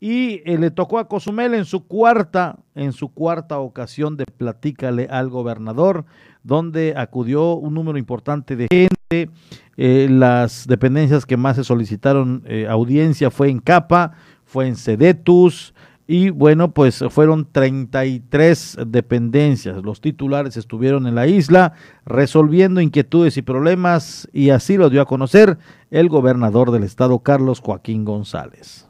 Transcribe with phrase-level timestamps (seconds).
[0.00, 5.08] y eh, le tocó a Cozumel en su cuarta, en su cuarta ocasión de Platícale
[5.10, 6.04] al gobernador,
[6.42, 9.30] donde acudió un número importante de gente.
[9.76, 14.12] Eh, las dependencias que más se solicitaron eh, audiencia fue en Capa,
[14.44, 15.74] fue en Cedetus,
[16.10, 19.82] y bueno, pues fueron 33 dependencias.
[19.82, 21.74] Los titulares estuvieron en la isla
[22.06, 25.58] resolviendo inquietudes y problemas y así lo dio a conocer
[25.90, 28.87] el gobernador del estado, Carlos Joaquín González.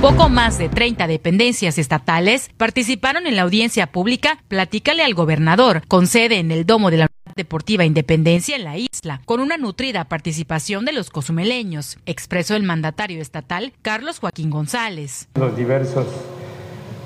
[0.00, 6.06] Poco más de 30 dependencias estatales participaron en la audiencia pública Platícale al gobernador, con
[6.06, 10.86] sede en el Domo de la Deportiva Independencia en la isla, con una nutrida participación
[10.86, 15.28] de los cozumeleños, expresó el mandatario estatal Carlos Joaquín González.
[15.34, 16.06] Los diversos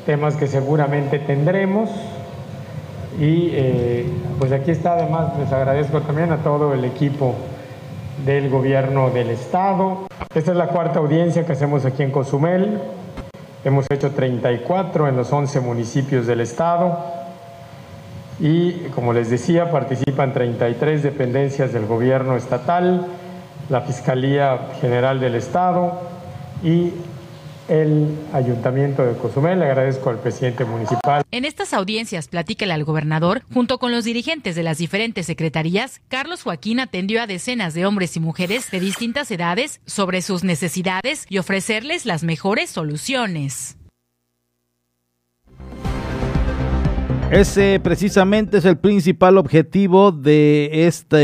[0.07, 1.91] temas que seguramente tendremos
[3.19, 4.07] y eh,
[4.39, 7.35] pues aquí está además les agradezco también a todo el equipo
[8.25, 10.07] del gobierno del estado.
[10.35, 12.81] Esta es la cuarta audiencia que hacemos aquí en Cozumel.
[13.65, 16.99] Hemos hecho 34 en los 11 municipios del estado
[18.41, 23.07] y, como les decía, participan 33 dependencias del gobierno estatal,
[23.69, 26.01] la Fiscalía General del Estado
[26.63, 26.93] y
[27.69, 29.59] el Ayuntamiento de Cozumel.
[29.59, 31.23] Le agradezco al presidente municipal.
[31.31, 36.43] En estas audiencias, platícale al gobernador, junto con los dirigentes de las diferentes secretarías, Carlos
[36.43, 41.39] Joaquín atendió a decenas de hombres y mujeres de distintas edades sobre sus necesidades y
[41.39, 43.77] ofrecerles las mejores soluciones.
[47.31, 51.17] Ese precisamente es el principal objetivo de este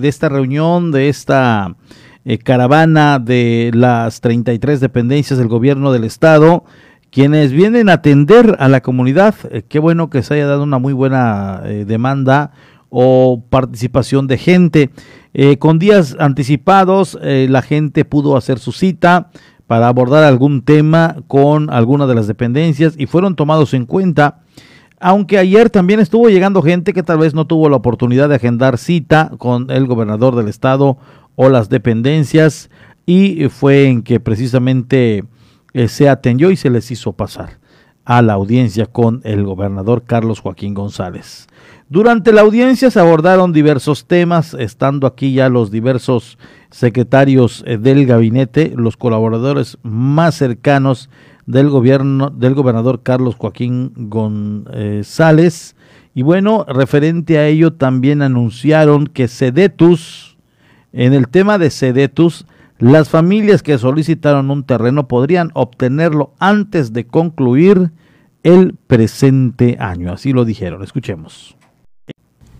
[0.00, 1.76] de esta reunión, de esta
[2.24, 6.64] eh, caravana de las 33 dependencias del gobierno del estado,
[7.10, 9.34] quienes vienen a atender a la comunidad.
[9.50, 12.52] Eh, qué bueno que se haya dado una muy buena eh, demanda
[12.90, 14.90] o participación de gente.
[15.58, 19.28] con días anticipados, la gente pudo hacer su cita
[19.68, 24.40] para abordar algún tema con alguna de las dependencias y fueron tomados en cuenta.
[24.98, 28.78] Aunque ayer también estuvo llegando gente que tal vez no tuvo la oportunidad de agendar
[28.78, 30.98] cita con el gobernador del estado
[31.40, 32.68] o las dependencias
[33.06, 35.22] y fue en que precisamente
[35.72, 37.60] eh, se atendió y se les hizo pasar
[38.04, 41.46] a la audiencia con el gobernador Carlos Joaquín González.
[41.88, 46.38] Durante la audiencia se abordaron diversos temas, estando aquí ya los diversos
[46.70, 51.08] secretarios eh, del gabinete, los colaboradores más cercanos
[51.46, 55.76] del gobierno del gobernador Carlos Joaquín González.
[56.14, 60.37] Y bueno, referente a ello también anunciaron que Sedetus,
[60.92, 62.46] en el tema de Sedetus,
[62.78, 67.90] las familias que solicitaron un terreno podrían obtenerlo antes de concluir
[68.42, 70.12] el presente año.
[70.12, 70.82] Así lo dijeron.
[70.82, 71.56] Escuchemos.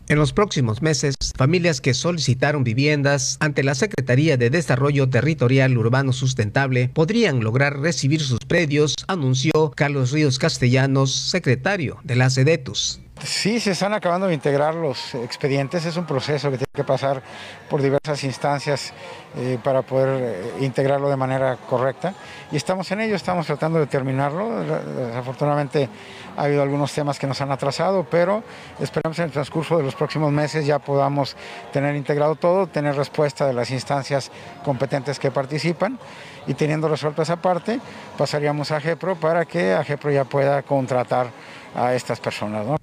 [0.08, 6.14] En los próximos meses, familias que solicitaron viviendas ante la Secretaría de Desarrollo Territorial Urbano
[6.14, 13.02] Sustentable podrían lograr recibir sus predios, anunció Carlos Ríos Castellanos, secretario de la SEDETUS.
[13.24, 17.20] Sí, se están acabando de integrar los expedientes, es un proceso que tiene que pasar
[17.68, 18.92] por diversas instancias
[19.36, 22.14] eh, para poder eh, integrarlo de manera correcta
[22.52, 24.64] y estamos en ello, estamos tratando de terminarlo.
[24.64, 25.88] Desafortunadamente
[26.36, 28.44] ha habido algunos temas que nos han atrasado, pero
[28.78, 31.36] esperamos en el transcurso de los próximos meses ya podamos
[31.72, 34.30] tener integrado todo, tener respuesta de las instancias
[34.64, 35.98] competentes que participan
[36.46, 37.80] y teniendo resuelto esa parte,
[38.16, 41.26] pasaríamos a GEPRO para que AGEPRO ya pueda contratar
[41.74, 42.78] a estas personas.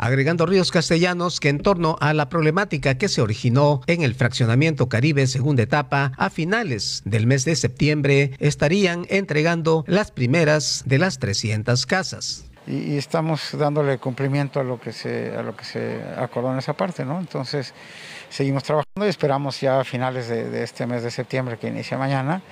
[0.00, 4.88] Agregando Ríos Castellanos que en torno a la problemática que se originó en el fraccionamiento
[4.88, 11.18] Caribe segunda etapa, a finales del mes de septiembre estarían entregando las primeras de las
[11.18, 12.46] 300 casas.
[12.66, 16.74] Y, estamos dándole cumplimiento a lo que se a lo que se acordó en esa
[16.74, 17.18] parte, ¿no?
[17.18, 17.74] Entonces
[18.28, 22.42] seguimos trabajando y esperamos ya a finales de este mes de septiembre que inicia mañana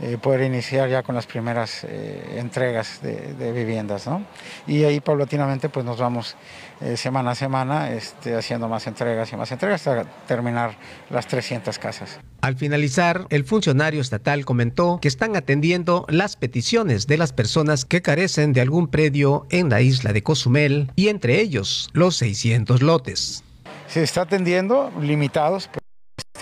[0.00, 4.06] eh, poder iniciar ya con las primeras eh, entregas de, viviendas.
[4.08, 4.24] ¿no?
[4.66, 6.34] Y ahí paulatinamente pues nos vamos
[6.82, 10.76] eh, semana a semana este, haciendo más entregas y más entregas hasta terminar
[11.10, 12.20] las 300 casas.
[12.40, 18.02] Al finalizar, el funcionario estatal comentó que están atendiendo las peticiones de las personas que
[18.02, 23.44] carecen de algún predio en la isla de Cozumel y entre ellos los 600 lotes.
[23.86, 25.70] Se está atendiendo limitados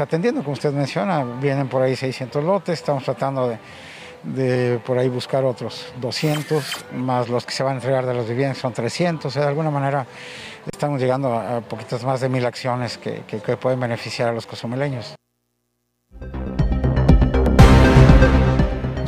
[0.00, 3.58] está atendiendo, como usted menciona, vienen por ahí 600 lotes, estamos tratando de,
[4.84, 8.58] por ahí buscar otros 200, más los que se van a entregar de las viviendas
[8.58, 10.06] son 300, o sea, de alguna manera
[10.70, 15.14] estamos llegando a, poquitas más de mil acciones que, que pueden beneficiar a los cozumeleños.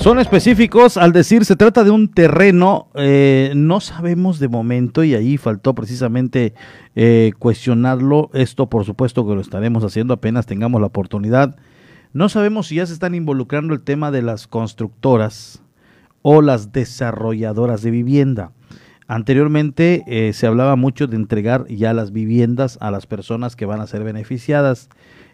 [0.03, 5.15] Son específicos al decir se trata de un terreno, eh, no sabemos de momento y
[5.15, 6.55] ahí faltó precisamente
[6.97, 8.29] eh, cuestionarlo.
[8.35, 11.55] Esto por supuesto que lo estaremos haciendo apenas tengamos la oportunidad
[12.15, 15.63] No sabemos si ya se están involucrando el tema de las constructoras
[16.21, 18.53] o las desarrolladoras de vivienda.
[19.09, 23.81] Anteriormente eh, se hablaba mucho de entregar ya las viviendas a las personas que van
[23.81, 24.91] a ser beneficiadas.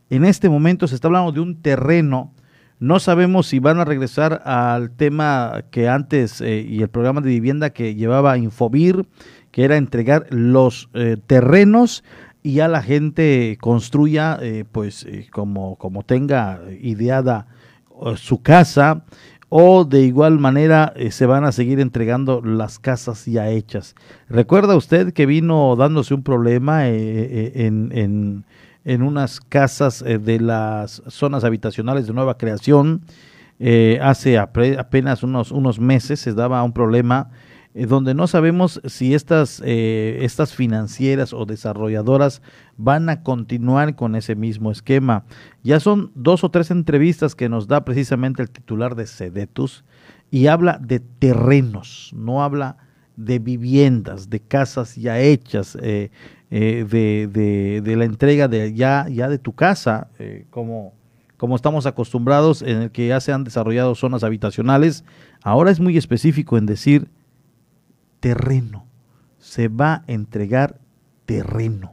[0.09, 2.33] En este momento se está hablando de un terreno.
[2.79, 7.31] No sabemos si van a regresar al tema que antes eh, y el programa de
[7.31, 9.05] vivienda que llevaba Infobir,
[9.51, 12.05] que era entregar los eh, terrenos
[12.43, 14.38] y ya la gente construya
[14.73, 17.46] pues como, como tenga ideada
[18.17, 19.05] su casa
[19.49, 23.94] o de igual manera eh, se van a seguir entregando las casas ya hechas.
[24.29, 28.44] ¿Recuerda usted que vino dándose un problema eh, eh, en, en,
[28.85, 33.02] en, unas casas de las zonas habitacionales de nueva creación?
[34.00, 37.32] hace apenas unos, unos meses se daba un problema eh,
[37.87, 42.43] donde no sabemos si estas, eh, estas financieras o desarrolladoras
[42.77, 45.25] van a continuar con ese mismo esquema.
[45.63, 49.85] Ya son dos o tres entrevistas que nos da precisamente el titular de Sedetus
[50.31, 52.79] y habla de terrenos, no habla
[53.17, 56.11] de viviendas, de casas ya hechas, eh,
[56.51, 60.09] de, de, la entrega de ya, ya de tu casa,
[60.51, 60.95] como,
[61.37, 65.05] como estamos acostumbrados en el que ya se han desarrollado zonas habitacionales.
[65.43, 67.09] Ahora es muy específico en decir
[68.20, 68.87] terreno.
[69.38, 70.79] Se va a entregar
[71.26, 71.93] terreno.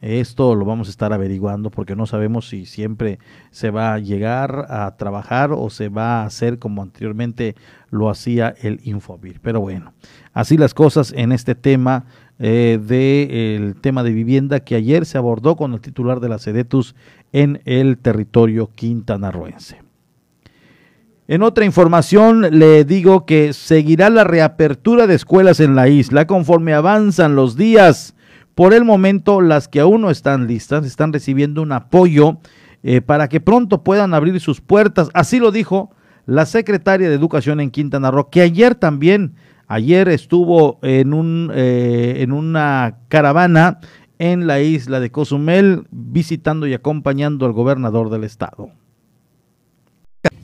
[0.00, 3.18] Esto lo vamos a estar averiguando porque no sabemos si siempre
[3.50, 7.56] se va a llegar a trabajar o se va a hacer como anteriormente
[7.90, 9.40] lo hacía el Infobir.
[9.40, 9.92] Pero bueno,
[10.32, 12.04] así las cosas en este tema
[12.38, 16.94] eh, del tema de vivienda que ayer se abordó con el titular de la Sedetus
[17.32, 19.87] en el territorio quintanarroense.
[21.30, 26.72] En otra información le digo que seguirá la reapertura de escuelas en la isla conforme
[26.72, 28.16] avanzan los días.
[28.54, 32.38] Por el momento, las que aún no están listas están recibiendo un apoyo
[32.82, 35.10] eh, para que pronto puedan abrir sus puertas.
[35.12, 35.90] Así lo dijo
[36.24, 39.34] la secretaria de Educación en Quintana Roo, que ayer también,
[39.66, 43.80] ayer estuvo en, un, eh, en una caravana
[44.18, 48.70] en la isla de Cozumel visitando y acompañando al gobernador del estado.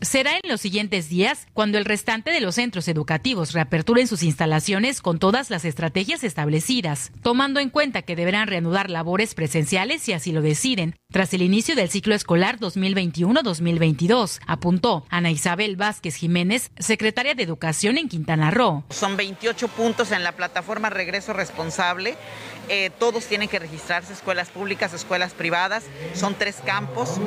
[0.05, 5.01] Será en los siguientes días cuando el restante de los centros educativos reaperturen sus instalaciones
[5.01, 10.31] con todas las estrategias establecidas, tomando en cuenta que deberán reanudar labores presenciales si así
[10.33, 17.35] lo deciden, tras el inicio del ciclo escolar 2021-2022, apuntó Ana Isabel Vázquez Jiménez, secretaria
[17.35, 18.85] de Educación en Quintana Roo.
[18.91, 22.17] Son 28 puntos en la plataforma Regreso Responsable.
[22.69, 25.85] Eh, todos tienen que registrarse, escuelas públicas, escuelas privadas.
[26.15, 27.21] Son tres campos.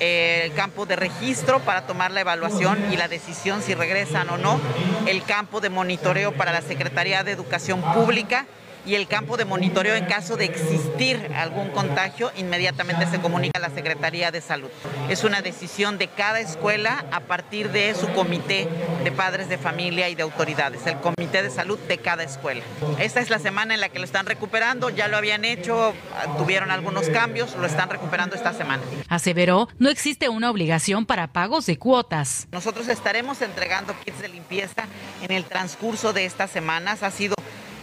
[0.00, 4.38] Eh, el campo de registro para tomar la evaluación y la decisión si regresan o
[4.38, 4.60] no,
[5.06, 8.46] el campo de monitoreo para la Secretaría de Educación Pública
[8.86, 13.62] y el campo de monitoreo en caso de existir algún contagio, inmediatamente se comunica a
[13.62, 14.68] la Secretaría de Salud.
[15.08, 18.68] Es una decisión de cada escuela a partir de su comité
[19.04, 22.62] de padres de familia y de autoridades, el comité de salud de cada escuela.
[22.98, 25.94] Esta es la semana en la que lo están recuperando, ya lo habían hecho,
[26.38, 28.82] tuvieron algunos cambios, lo están recuperando esta semana.
[29.08, 32.48] Aseveró, no existe una obligación para pagos de cuotas.
[32.52, 34.86] Nosotros estaremos entregando kits de limpieza
[35.22, 37.02] en el transcurso de estas semanas.
[37.02, 37.34] Ha sido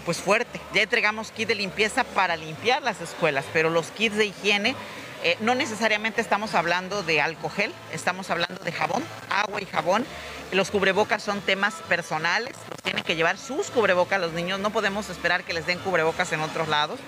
[0.05, 0.61] pues fuerte.
[0.73, 4.75] Ya entregamos kits de limpieza para limpiar las escuelas, pero los kits de higiene
[5.23, 10.05] eh, no necesariamente estamos hablando de alcohol, estamos hablando de jabón, agua y jabón.
[10.51, 15.09] Los cubrebocas son temas personales, los tienen que llevar sus cubrebocas los niños, no podemos
[15.09, 16.99] esperar que les den cubrebocas en otros lados.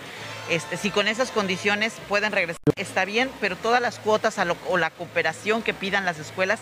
[0.50, 4.38] Este, si con esas condiciones pueden regresar, está bien, pero todas las cuotas
[4.70, 6.60] o la cooperación que pidan las escuelas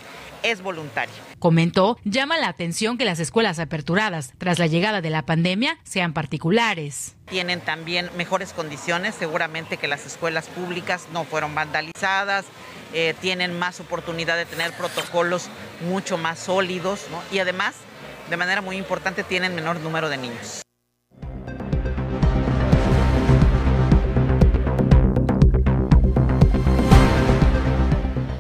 [0.51, 1.13] es voluntaria.
[1.39, 6.13] Comentó, llama la atención que las escuelas aperturadas tras la llegada de la pandemia sean
[6.13, 7.15] particulares.
[7.29, 12.45] Tienen también mejores condiciones, seguramente que las escuelas públicas no fueron vandalizadas,
[12.93, 15.49] eh, tienen más oportunidad de tener protocolos
[15.81, 17.75] mucho más sólidos y además,
[18.29, 20.64] de manera muy importante, tienen menor número de niños.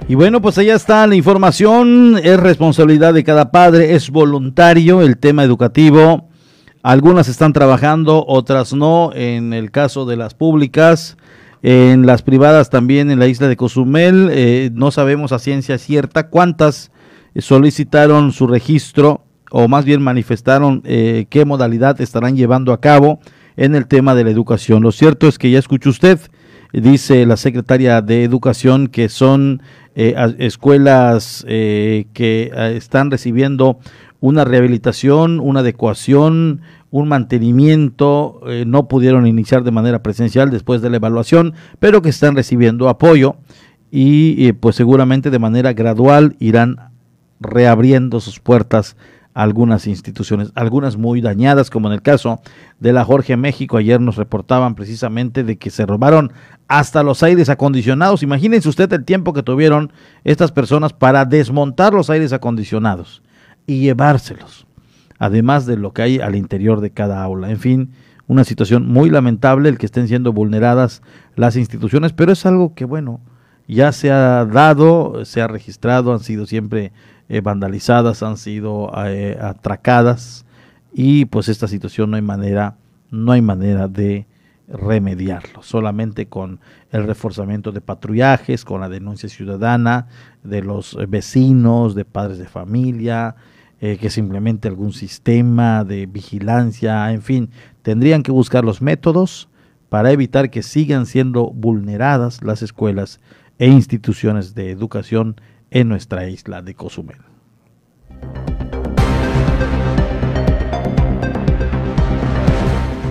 [0.07, 5.17] Y bueno, pues allá está la información, es responsabilidad de cada padre, es voluntario el
[5.17, 6.29] tema educativo.
[6.83, 11.17] Algunas están trabajando, otras no, en el caso de las públicas,
[11.63, 14.29] en las privadas también en la isla de Cozumel.
[14.31, 16.91] Eh, no sabemos a ciencia cierta cuántas
[17.39, 23.19] solicitaron su registro o más bien manifestaron eh, qué modalidad estarán llevando a cabo
[23.57, 24.83] en el tema de la educación.
[24.83, 26.19] Lo cierto es que ya escuchó usted,
[26.73, 29.61] dice la secretaria de Educación, que son
[29.95, 33.79] eh, escuelas eh, que eh, están recibiendo
[34.19, 36.61] una rehabilitación, una adecuación,
[36.91, 42.35] un mantenimiento, no pudieron iniciar de manera presencial después de la evaluación, pero que están
[42.35, 43.35] recibiendo apoyo
[43.91, 46.77] y pues seguramente de manera gradual irán
[47.41, 48.95] reabriendo sus puertas
[49.35, 52.39] algunas instituciones, algunas muy dañadas, como en el caso
[52.79, 53.75] de la Jorge México.
[53.75, 56.31] Ayer nos reportaban precisamente de que se robaron
[56.67, 58.23] hasta los aires acondicionados.
[58.23, 59.91] Imagínense usted el tiempo que tuvieron
[60.23, 63.21] estas personas para desmontar los aires acondicionados
[63.67, 64.65] y llevárselos,
[65.19, 67.51] además de lo que hay al interior de cada aula.
[67.51, 67.91] En fin,
[68.27, 71.01] una situación muy lamentable el que estén siendo vulneradas
[71.35, 73.21] las instituciones, pero es algo que, bueno,
[73.67, 76.91] ya se ha dado, se ha registrado, han sido siempre
[77.29, 80.45] eh, vandalizadas, han sido eh, atracadas
[80.93, 82.75] y pues esta situación no hay manera,
[83.11, 84.27] no hay manera de
[84.67, 86.59] remediarlo, solamente con
[86.91, 90.07] el reforzamiento de patrullajes, con la denuncia ciudadana
[90.43, 93.35] de los vecinos, de padres de familia,
[93.81, 97.49] eh, que simplemente algún sistema de vigilancia, en fin,
[97.81, 99.49] tendrían que buscar los métodos
[99.89, 103.19] para evitar que sigan siendo vulneradas las escuelas
[103.59, 105.35] e instituciones de educación
[105.71, 107.17] en nuestra isla de Cozumel.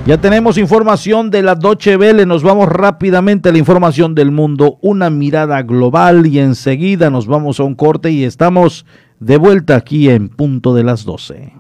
[0.06, 4.76] Ya tenemos información de la Doche Vele, nos vamos rápidamente a la información del mundo,
[4.82, 8.84] una mirada global y enseguida nos vamos a un corte y estamos
[9.18, 11.54] de vuelta aquí en punto de las 12.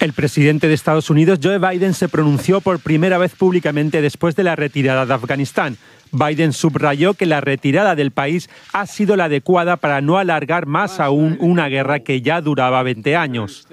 [0.00, 4.44] El presidente de Estados Unidos, Joe Biden, se pronunció por primera vez públicamente después de
[4.44, 5.76] la retirada de Afganistán.
[6.14, 11.00] Biden subrayó que la retirada del país ha sido la adecuada para no alargar más
[11.00, 13.66] aún una guerra que ya duraba 20 años.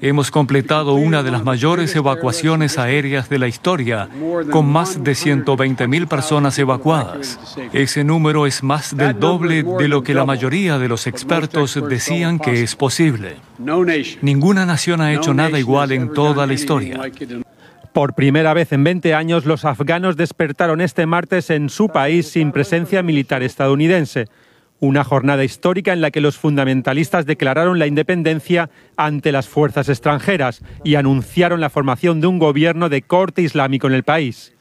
[0.00, 4.08] Hemos completado una de las mayores evacuaciones aéreas de la historia,
[4.50, 7.38] con más de 120.000 personas evacuadas.
[7.72, 12.38] Ese número es más del doble de lo que la mayoría de los expertos decían
[12.38, 13.36] que es posible.
[14.20, 17.00] Ninguna nación ha hecho nada igual en toda la historia.
[17.94, 22.50] Por primera vez en 20 años, los afganos despertaron este martes en su país sin
[22.50, 24.26] presencia militar estadounidense.
[24.80, 30.60] Una jornada histórica en la que los fundamentalistas declararon la independencia ante las fuerzas extranjeras
[30.82, 34.52] y anunciaron la formación de un gobierno de corte islámico en el país.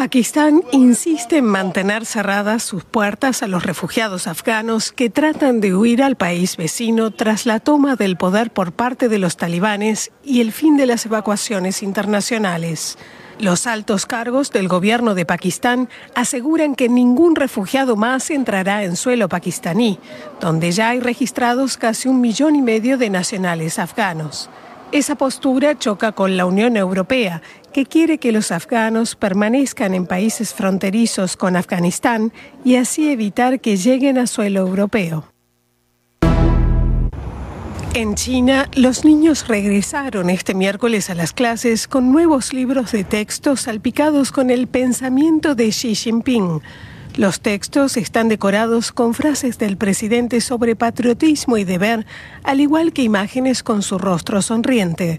[0.00, 6.02] Pakistán insiste en mantener cerradas sus puertas a los refugiados afganos que tratan de huir
[6.02, 10.52] al país vecino tras la toma del poder por parte de los talibanes y el
[10.52, 12.96] fin de las evacuaciones internacionales.
[13.40, 19.28] Los altos cargos del gobierno de Pakistán aseguran que ningún refugiado más entrará en suelo
[19.28, 19.98] pakistaní,
[20.40, 24.48] donde ya hay registrados casi un millón y medio de nacionales afganos.
[24.92, 30.54] Esa postura choca con la Unión Europea, que quiere que los afganos permanezcan en países
[30.54, 32.32] fronterizos con Afganistán
[32.64, 35.24] y así evitar que lleguen a suelo europeo.
[37.92, 43.56] En China, los niños regresaron este miércoles a las clases con nuevos libros de texto
[43.56, 46.62] salpicados con el pensamiento de Xi Jinping.
[47.16, 52.06] Los textos están decorados con frases del presidente sobre patriotismo y deber,
[52.44, 55.18] al igual que imágenes con su rostro sonriente.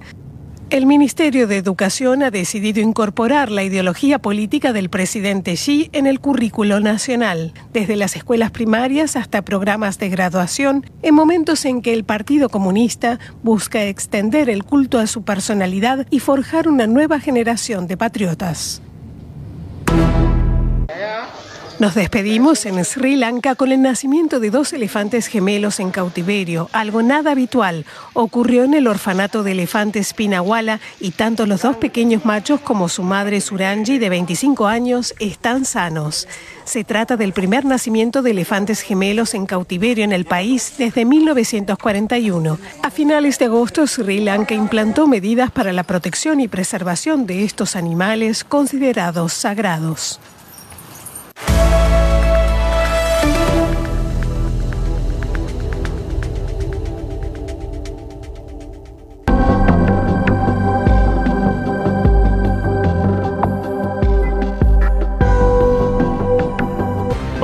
[0.71, 6.21] El Ministerio de Educación ha decidido incorporar la ideología política del presidente Xi en el
[6.21, 12.05] currículo nacional, desde las escuelas primarias hasta programas de graduación, en momentos en que el
[12.05, 17.97] Partido Comunista busca extender el culto a su personalidad y forjar una nueva generación de
[17.97, 18.81] patriotas.
[21.81, 27.01] Nos despedimos en Sri Lanka con el nacimiento de dos elefantes gemelos en cautiverio, algo
[27.01, 27.87] nada habitual.
[28.13, 33.01] Ocurrió en el orfanato de elefantes Pinawala y tanto los dos pequeños machos como su
[33.01, 36.27] madre Suranji de 25 años están sanos.
[36.65, 42.59] Se trata del primer nacimiento de elefantes gemelos en cautiverio en el país desde 1941.
[42.83, 47.75] A finales de agosto, Sri Lanka implantó medidas para la protección y preservación de estos
[47.75, 50.19] animales considerados sagrados.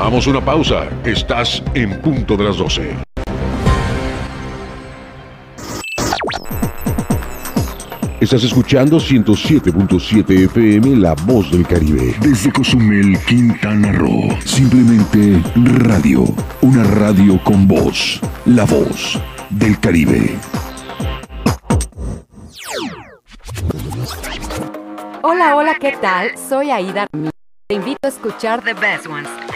[0.08, 0.88] Vamos a una pausa.
[1.04, 3.06] Estás en punto de las 12.
[8.19, 12.15] Estás escuchando 107.7 FM La Voz del Caribe.
[12.19, 14.36] Desde Cozumel, Quintana Roo.
[14.43, 16.25] Simplemente radio.
[16.62, 18.19] Una radio con voz.
[18.45, 19.21] La Voz
[19.51, 20.36] del Caribe.
[25.21, 26.31] Hola, hola, ¿qué tal?
[26.50, 27.05] Soy Aida.
[27.67, 29.47] Te invito a escuchar The Best Ones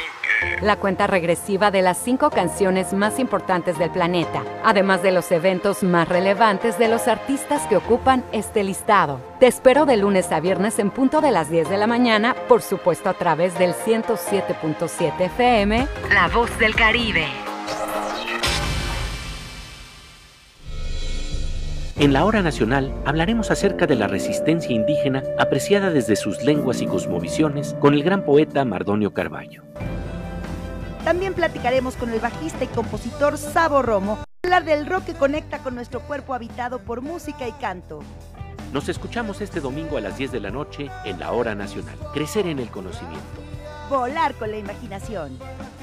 [0.62, 5.84] La cuenta regresiva de las cinco canciones más importantes del planeta, además de los eventos
[5.84, 9.20] más relevantes de los artistas que ocupan este listado.
[9.40, 12.62] Te espero de lunes a viernes en punto de las 10 de la mañana, por
[12.62, 17.26] supuesto a través del 107.7 FM, La Voz del Caribe.
[21.98, 26.88] En la hora nacional hablaremos acerca de la resistencia indígena apreciada desde sus lenguas y
[26.88, 29.64] cosmovisiones con el gran poeta Mardonio Carballo.
[31.04, 35.74] También platicaremos con el bajista y compositor Sabo Romo, hablar del rock que conecta con
[35.74, 38.04] nuestro cuerpo habitado por música y canto.
[38.72, 41.98] Nos escuchamos este domingo a las 10 de la noche en la hora nacional.
[42.14, 43.26] Crecer en el conocimiento.
[43.90, 45.38] Volar con la imaginación.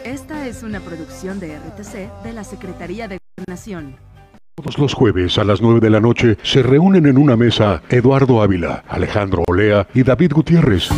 [0.05, 3.97] Esta es una producción de RTC de la Secretaría de Gobernación.
[4.55, 8.41] Todos los jueves a las 9 de la noche se reúnen en una mesa Eduardo
[8.41, 10.89] Ávila, Alejandro Olea y David Gutiérrez.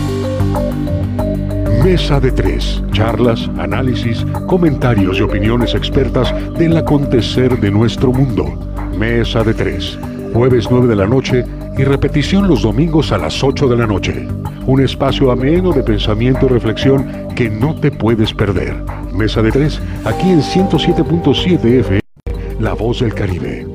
[1.84, 2.82] Mesa de tres.
[2.92, 8.44] Charlas, análisis, comentarios y opiniones expertas del acontecer de nuestro mundo.
[8.98, 9.98] Mesa de tres.
[10.34, 11.44] Jueves 9 de la noche
[11.78, 14.28] y repetición los domingos a las 8 de la noche.
[14.66, 18.74] Un espacio ameno de pensamiento y reflexión que no te puedes perder.
[19.14, 22.00] Mesa de tres, aquí en 107.7 FM.
[22.60, 23.66] La voz del Caribe.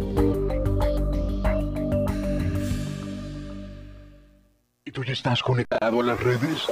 [4.86, 6.68] ¿Y tú ya estás conectado a las redes?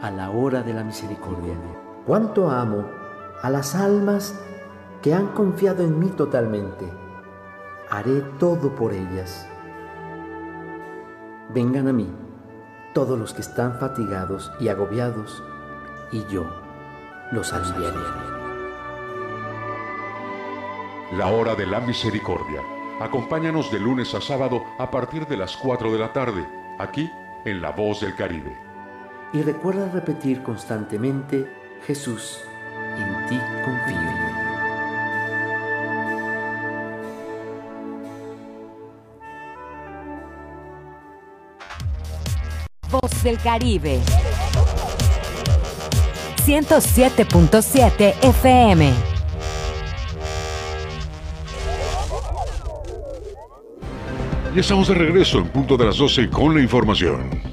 [0.00, 1.52] a la hora de la misericordia.
[2.06, 2.99] ¿Cuánto amo
[3.42, 4.38] a las almas
[5.02, 6.86] que han confiado en mí totalmente?
[7.90, 9.48] Haré todo por ellas.
[11.52, 12.08] Vengan a mí
[12.92, 15.42] todos los que están fatigados y agobiados,
[16.12, 16.44] y yo
[17.32, 17.98] los aliviaré.
[21.16, 22.60] La hora de la misericordia.
[23.00, 26.46] Acompáñanos de lunes a sábado a partir de las 4 de la tarde,
[26.78, 27.10] aquí
[27.44, 28.56] en La Voz del Caribe.
[29.32, 31.50] Y recuerda repetir constantemente,
[31.86, 32.44] Jesús,
[32.96, 34.20] en ti confío.
[42.90, 44.00] Voz del Caribe.
[46.44, 48.92] 107.7 FM.
[54.52, 57.49] Y estamos de regreso en punto de las 12 con la información.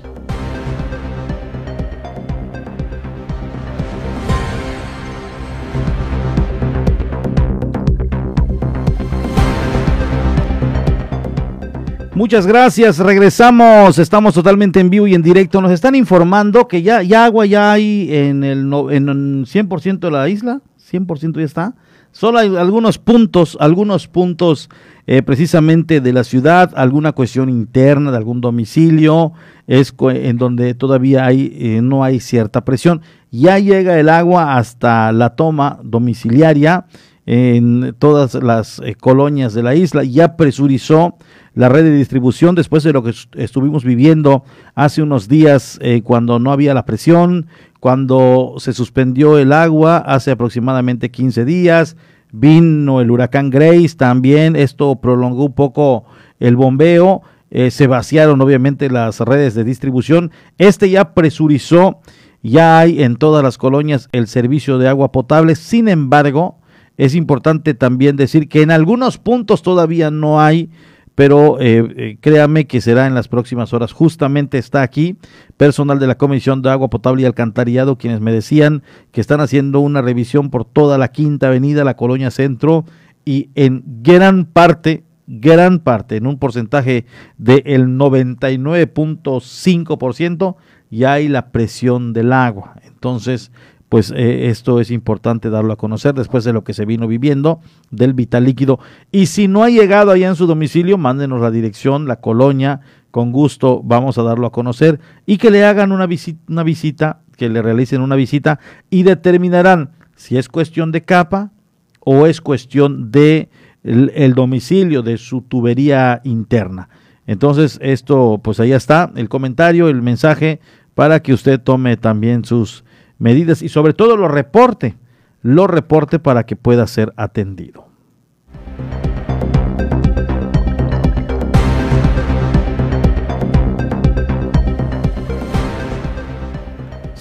[12.17, 15.61] Muchas gracias, regresamos, estamos totalmente en vivo y en directo.
[15.61, 20.07] Nos están informando que ya, ya agua ya hay en el no- en el 100%
[20.07, 21.75] de la isla, 100% ya está.
[22.11, 24.67] Solo hay algunos puntos, algunos puntos
[25.05, 29.33] eh, precisamente de la ciudad, alguna cuestión interna de algún domicilio,
[29.67, 33.01] es en donde todavía hay, eh, no hay cierta presión.
[33.29, 36.85] Ya llega el agua hasta la toma domiciliaria
[37.27, 41.15] en todas las eh, colonias de la isla, ya presurizó
[41.57, 44.43] la red de distribución después de lo que est- estuvimos viviendo
[44.75, 47.47] hace unos días eh, cuando no había la presión,
[47.79, 51.97] cuando se suspendió el agua hace aproximadamente 15 días,
[52.31, 56.05] vino el huracán Grace también, esto prolongó un poco
[56.39, 61.99] el bombeo, eh, se vaciaron obviamente las redes de distribución, este ya presurizó,
[62.43, 66.59] ya hay en todas las colonias el servicio de agua potable, sin embargo,
[66.97, 70.69] es importante también decir que en algunos puntos todavía no hay,
[71.17, 73.91] pero eh, eh, créame que será en las próximas horas.
[73.91, 75.17] Justamente está aquí
[75.57, 79.79] personal de la Comisión de Agua Potable y Alcantarillado, quienes me decían que están haciendo
[79.79, 82.85] una revisión por toda la Quinta Avenida, la Colonia Centro,
[83.25, 87.07] y en gran parte, gran parte, en un porcentaje
[87.39, 90.55] del 99.5%,
[90.91, 92.75] ya hay la presión del agua.
[92.85, 93.51] Entonces,
[93.89, 97.61] pues eh, esto es importante darlo a conocer después de lo que se vino viviendo
[97.89, 98.79] del vital líquido.
[99.11, 103.31] Y si no ha llegado allá en su domicilio, mándenos la dirección, la colonia, con
[103.31, 107.49] gusto vamos a darlo a conocer y que le hagan una visita, una visita que
[107.49, 111.51] le realicen una visita y determinarán si es cuestión de capa
[111.99, 113.49] o es cuestión de
[113.83, 116.89] el, domicilio de su tubería interna.
[117.25, 120.59] Entonces, esto, pues ahí está el comentario, el mensaje
[120.93, 122.83] para que usted tome también sus
[123.19, 124.95] medidas y sobre todo lo reporte,
[125.41, 127.87] lo reporte para que pueda ser atendido.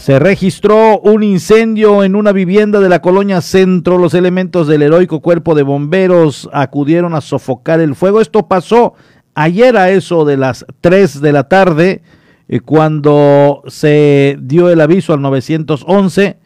[0.07, 3.99] Se registró un incendio en una vivienda de la colonia Centro.
[3.99, 8.21] Los elementos del heroico cuerpo de bomberos acudieron a sofocar el fuego.
[8.21, 8.95] Esto pasó
[9.35, 12.03] ayer a eso de las 3 de la tarde,
[12.49, 16.39] eh, cuando se dio el aviso al 911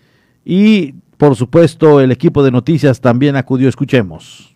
[0.44, 3.68] y por supuesto el equipo de noticias también acudió.
[3.68, 4.49] Escuchemos.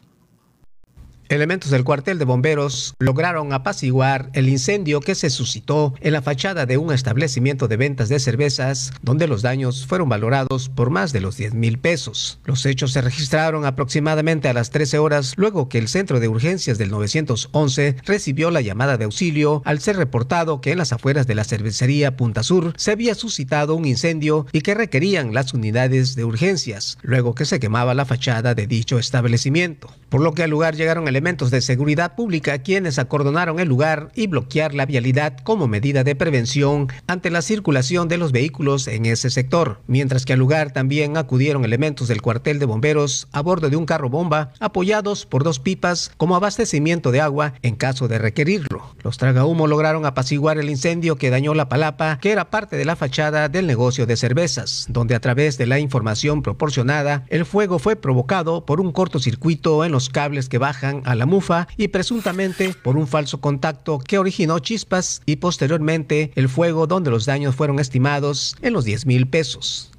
[1.28, 6.66] Elementos del cuartel de bomberos lograron apaciguar el incendio que se suscitó en la fachada
[6.66, 11.20] de un establecimiento de ventas de cervezas, donde los daños fueron valorados por más de
[11.20, 12.40] los 10 mil pesos.
[12.44, 16.76] Los hechos se registraron aproximadamente a las 13 horas luego que el centro de urgencias
[16.76, 21.34] del 911 recibió la llamada de auxilio al ser reportado que en las afueras de
[21.34, 26.24] la cervecería Punta Sur se había suscitado un incendio y que requerían las unidades de
[26.24, 29.88] urgencias, luego que se quemaba la fachada de dicho establecimiento.
[30.10, 34.26] Por lo que al lugar llegaron elementos de seguridad pública quienes acordonaron el lugar y
[34.26, 39.30] bloquear la vialidad como medida de prevención ante la circulación de los vehículos en ese
[39.30, 43.76] sector, mientras que al lugar también acudieron elementos del cuartel de bomberos a bordo de
[43.76, 48.94] un carro bomba apoyados por dos pipas como abastecimiento de agua en caso de requerirlo.
[49.04, 52.96] Los tragahumo lograron apaciguar el incendio que dañó la palapa, que era parte de la
[52.96, 57.94] fachada del negocio de cervezas, donde a través de la información proporcionada, el fuego fue
[57.94, 62.96] provocado por un cortocircuito en los cables que bajan a la mufa y presuntamente por
[62.96, 68.56] un falso contacto que originó chispas y posteriormente el fuego donde los daños fueron estimados
[68.62, 69.90] en los 10 mil pesos.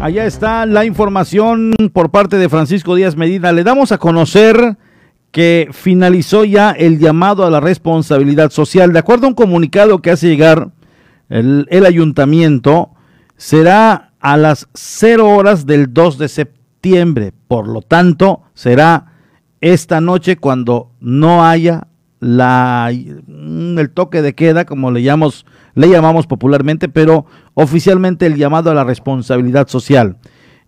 [0.00, 3.52] Allá está la información por parte de Francisco Díaz Medina.
[3.52, 4.76] Le damos a conocer
[5.30, 8.92] que finalizó ya el llamado a la responsabilidad social.
[8.92, 10.70] De acuerdo a un comunicado que hace llegar
[11.28, 12.90] el, ayuntamiento,
[13.36, 16.65] será a las 0 horas del 2 de septiembre
[17.48, 19.06] por lo tanto, será
[19.60, 21.88] esta noche cuando no haya
[22.20, 22.92] la,
[23.26, 28.70] mm, el toque de queda, como le llamamos, le llamamos popularmente, pero oficialmente el llamado
[28.70, 30.16] a la responsabilidad social.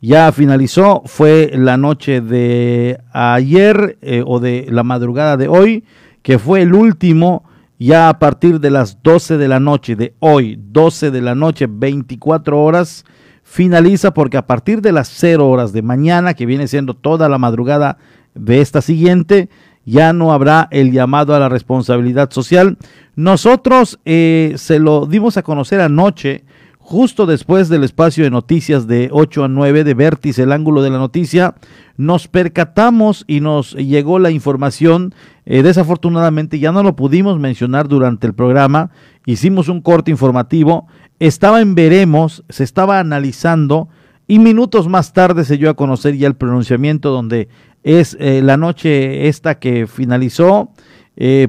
[0.00, 5.84] Ya finalizó, fue la noche de ayer eh, o de la madrugada de hoy,
[6.22, 7.44] que fue el último,
[7.78, 11.66] ya a partir de las 12 de la noche de hoy, 12 de la noche,
[11.68, 13.04] 24 horas,
[13.48, 17.38] finaliza porque a partir de las 0 horas de mañana, que viene siendo toda la
[17.38, 17.96] madrugada
[18.34, 19.48] de esta siguiente,
[19.87, 22.76] ya no habrá el llamado a la responsabilidad social.
[23.16, 26.44] Nosotros eh, se lo dimos a conocer anoche,
[26.78, 30.90] justo después del espacio de noticias de 8 a 9 de Vértice, el ángulo de
[30.90, 31.54] la noticia,
[31.96, 35.14] nos percatamos y nos llegó la información.
[35.46, 38.90] Eh, desafortunadamente ya no lo pudimos mencionar durante el programa.
[39.24, 40.87] Hicimos un corte informativo
[41.18, 43.88] estaba en veremos, se estaba analizando
[44.26, 47.48] y minutos más tarde se dio a conocer ya el pronunciamiento donde
[47.83, 50.70] es eh, la noche esta que finalizó,
[51.16, 51.48] eh,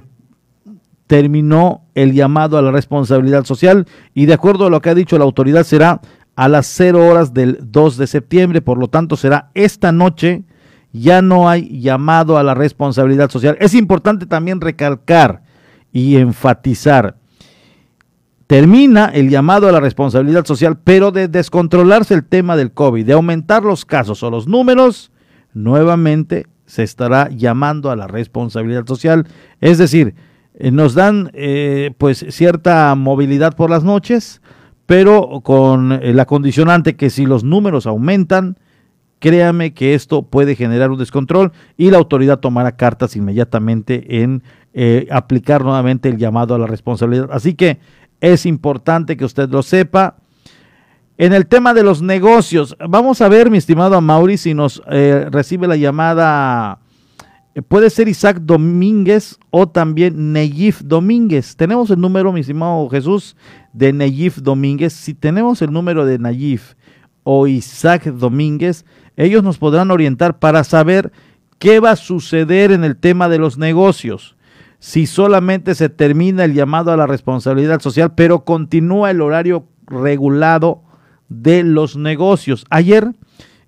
[1.08, 5.17] terminó el llamado a la responsabilidad social y de acuerdo a lo que ha dicho
[5.17, 6.01] la autoridad será
[6.36, 10.43] a las 0 horas del 2 de septiembre, por lo tanto será esta noche,
[10.93, 13.58] ya no hay llamado a la responsabilidad social.
[13.60, 15.43] Es importante también recalcar
[15.91, 17.17] y enfatizar,
[18.49, 23.13] termina el llamado a la responsabilidad social, pero de descontrolarse el tema del COVID, de
[23.13, 25.12] aumentar los casos o los números,
[25.53, 29.27] nuevamente se estará llamando a la responsabilidad social.
[29.62, 30.15] Es decir,
[30.55, 34.41] eh, nos dan eh, pues cierta movilidad por las noches,
[34.88, 38.57] pero con eh, la condicionante que si los números aumentan,
[39.19, 44.41] créame que esto puede generar un descontrol y la autoridad tomará cartas inmediatamente en
[45.12, 47.27] aplicar nuevamente el llamado a la responsabilidad.
[47.31, 47.79] Así que
[48.21, 50.17] es importante que usted lo sepa.
[51.17, 55.27] En el tema de los negocios, vamos a ver, mi estimado Mauri, si nos eh,
[55.29, 56.79] recibe la llamada,
[57.55, 61.58] eh, puede ser Isaac Domínguez o también Neyif Domínguez.
[61.58, 63.36] Tenemos el número, mi estimado Jesús,
[63.73, 64.93] de Neyif Domínguez.
[64.93, 66.75] Si tenemos el número de Neyif
[67.23, 68.86] o Isaac Domínguez,
[69.17, 71.12] ellos nos podrán orientar para saber
[71.58, 74.38] qué va a suceder en el tema de los negocios
[74.79, 80.83] si solamente se termina el llamado a la responsabilidad social, pero continúa el horario regulado
[81.27, 82.65] de los negocios.
[82.69, 83.13] Ayer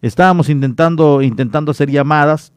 [0.01, 2.53] estábamos intentando, intentando hacer llamadas,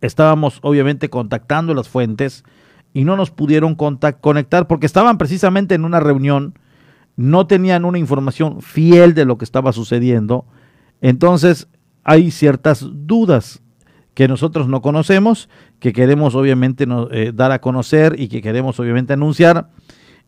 [0.00, 2.44] estábamos obviamente contactando las fuentes
[2.94, 6.58] y no nos pudieron conectar porque estaban precisamente en una reunión,
[7.16, 10.46] no tenían una información fiel de lo que estaba sucediendo.
[11.02, 11.68] Entonces
[12.04, 13.62] hay ciertas dudas
[14.14, 19.12] que nosotros no conocemos, que queremos obviamente eh, dar a conocer y que queremos obviamente
[19.12, 19.68] anunciar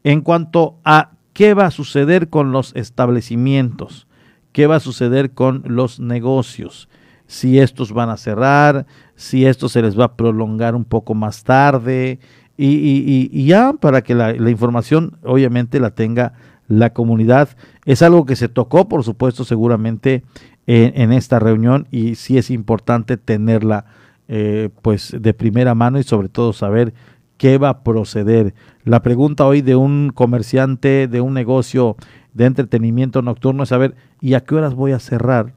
[0.05, 4.07] en cuanto a qué va a suceder con los establecimientos,
[4.53, 6.89] qué va a suceder con los negocios,
[7.27, 11.45] si estos van a cerrar, si esto se les va a prolongar un poco más
[11.45, 12.19] tarde
[12.57, 16.33] y, ya para que la, información obviamente la tenga
[16.67, 17.51] la comunidad.
[17.85, 20.25] Es algo que se tocó, por supuesto, seguramente
[20.67, 23.87] en, esta reunión y sí es importante tenerla
[24.29, 26.93] eh, pues de primera mano y sobre todo saber
[27.39, 28.55] qué va a proceder.
[28.85, 31.97] La pregunta hoy de un comerciante de un negocio
[32.35, 35.55] de entretenimiento nocturno es saber, ¿y a qué horas voy a cerrar?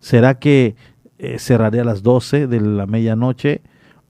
[0.00, 0.76] ¿Será que
[1.18, 3.62] eh, cerraré a las 12 de la medianoche?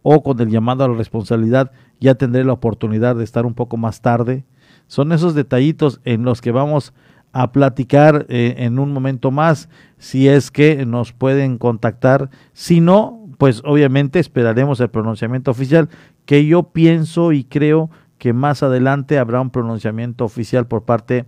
[0.02, 3.76] ¿O con el llamado a la responsabilidad ya tendré la oportunidad de estar un poco
[3.76, 4.44] más tarde?
[4.86, 6.94] Son esos detallitos en los que vamos
[7.32, 12.30] a platicar eh, en un momento más si es que nos pueden contactar.
[12.52, 15.88] Si no, pues obviamente esperaremos el pronunciamiento oficial,
[16.26, 21.24] que yo pienso y creo que más adelante habrá un pronunciamiento oficial por parte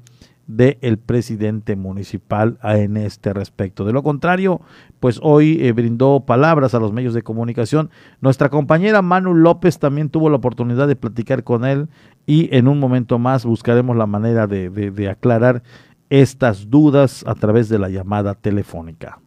[0.49, 3.85] del presidente municipal en este respecto.
[3.85, 4.61] De lo contrario,
[4.99, 7.91] pues hoy eh, brindó palabras a los medios de comunicación.
[8.21, 11.89] Nuestra compañera Manu López también tuvo la oportunidad de platicar con él
[12.27, 15.63] y en un momento más buscaremos la manera de aclarar
[16.09, 19.21] estas dudas a través de la llamada telefónica.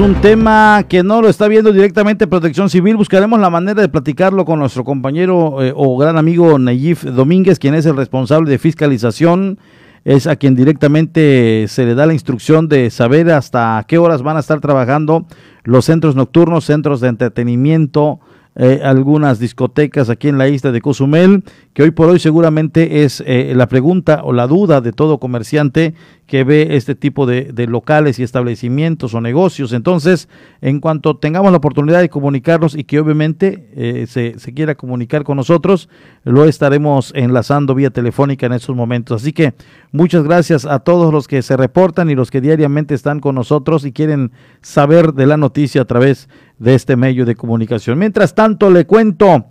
[0.00, 2.96] Es un tema que no lo está viendo directamente Protección Civil.
[2.96, 7.74] Buscaremos la manera de platicarlo con nuestro compañero eh, o gran amigo Nayif Domínguez, quien
[7.74, 9.58] es el responsable de fiscalización.
[10.06, 14.38] Es a quien directamente se le da la instrucción de saber hasta qué horas van
[14.38, 15.26] a estar trabajando
[15.64, 18.20] los centros nocturnos, centros de entretenimiento,
[18.56, 23.22] eh, algunas discotecas aquí en la isla de Cozumel, que hoy por hoy seguramente es
[23.24, 25.94] eh, la pregunta o la duda de todo comerciante
[26.30, 29.72] que ve este tipo de, locales y establecimientos o negocios.
[29.72, 30.28] Entonces,
[30.60, 35.24] en cuanto tengamos la oportunidad de comunicarnos y que obviamente eh, se, se, quiera comunicar
[35.24, 35.88] con nosotros,
[36.22, 39.22] lo estaremos enlazando vía telefónica en estos momentos.
[39.22, 39.54] Así que
[39.90, 43.84] muchas gracias a todos los que se reportan y los que diariamente están con nosotros
[43.84, 44.30] y quieren
[44.62, 46.28] saber de la noticia a través
[46.60, 47.98] de este medio de comunicación.
[47.98, 49.46] Mientras tanto, le cuento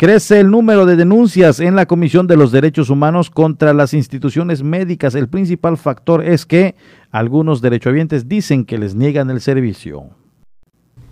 [0.00, 4.62] Crece el número de denuncias en la Comisión de los Derechos Humanos contra las instituciones
[4.62, 5.14] médicas.
[5.14, 6.74] El principal factor es que
[7.10, 10.08] algunos derechohabientes dicen que les niegan el servicio.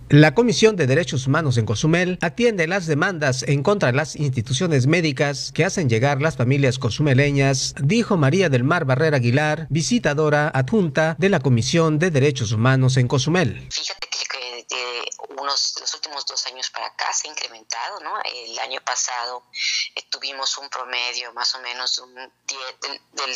[0.09, 4.87] La Comisión de Derechos Humanos en Cozumel atiende las demandas en contra de las instituciones
[4.87, 11.15] médicas que hacen llegar las familias cozumeleñas, dijo María del Mar Barrera Aguilar, visitadora adjunta
[11.19, 13.67] de la Comisión de Derechos Humanos en Cozumel.
[13.71, 14.09] Fíjate
[15.39, 18.19] unos, los últimos dos años para acá se ha incrementado, ¿no?
[18.23, 19.43] El año pasado
[19.95, 22.29] eh, tuvimos un promedio más o menos un del,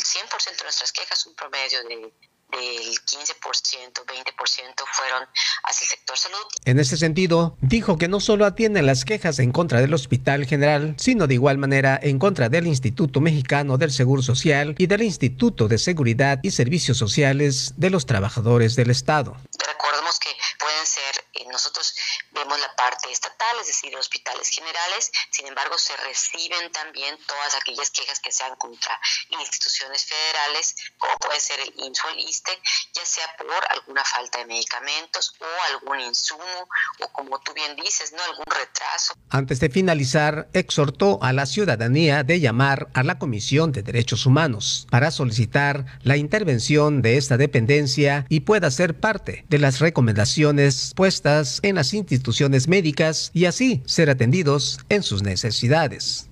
[0.02, 2.12] 100% de nuestras quejas, un promedio de,
[2.56, 5.28] del 15%, 20% fueron
[5.64, 6.46] hacia el sector salud.
[6.64, 10.94] En ese sentido, dijo que no solo atienden las quejas en contra del Hospital General,
[10.98, 15.68] sino de igual manera en contra del Instituto Mexicano del Seguro Social y del Instituto
[15.68, 19.36] de Seguridad y Servicios Sociales de los Trabajadores del Estado.
[19.66, 21.94] Recordemos que pueden ser, eh, nosotros
[22.34, 27.90] vemos la parte estatal, es decir, hospitales generales, sin embargo se reciben también todas aquellas
[27.90, 28.98] quejas que sean contra
[29.30, 32.52] instituciones federales, como puede ser el IMSS o el ISTE,
[32.92, 36.68] ya sea por alguna falta de medicamentos o algún insumo
[37.00, 39.14] o como tú bien dices, no algún retraso.
[39.30, 44.86] Antes de finalizar, exhortó a la ciudadanía de llamar a la Comisión de Derechos Humanos
[44.90, 51.60] para solicitar la intervención de esta dependencia y pueda ser parte de las recomendaciones puestas
[51.62, 52.23] en las instituciones
[52.68, 56.28] médicas y así ser atendidos en sus necesidades.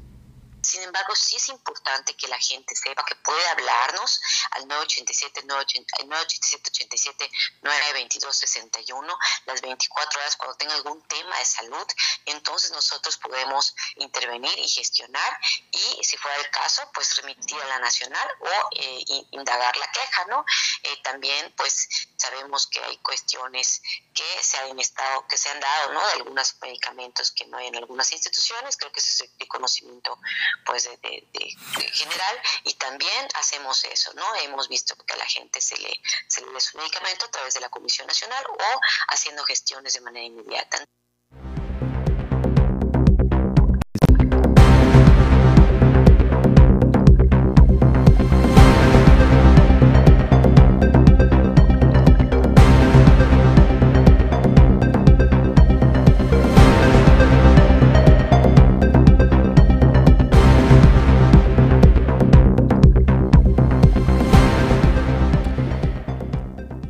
[0.73, 6.71] Sin embargo, sí es importante que la gente sepa que puede hablarnos al 987 987
[6.71, 7.31] 87
[7.61, 11.87] 922 61 las 24 horas cuando tenga algún tema de salud.
[12.25, 15.39] Entonces nosotros podemos intervenir y gestionar
[15.73, 20.25] y si fuera el caso, pues remitir a la nacional o eh, indagar la queja,
[20.25, 20.43] ¿no?
[20.85, 23.83] Eh, también pues sabemos que hay cuestiones
[24.15, 26.07] que se han estado, que se han dado, ¿no?
[26.07, 30.19] De algunos medicamentos que no hay en algunas instituciones, creo que ese es el conocimiento
[30.65, 31.57] pues de,
[31.93, 34.25] general y también hacemos eso, ¿no?
[34.37, 37.61] Hemos visto que a la gente se le, se le su medicamento a través de
[37.61, 40.85] la Comisión Nacional o haciendo gestiones de manera inmediata.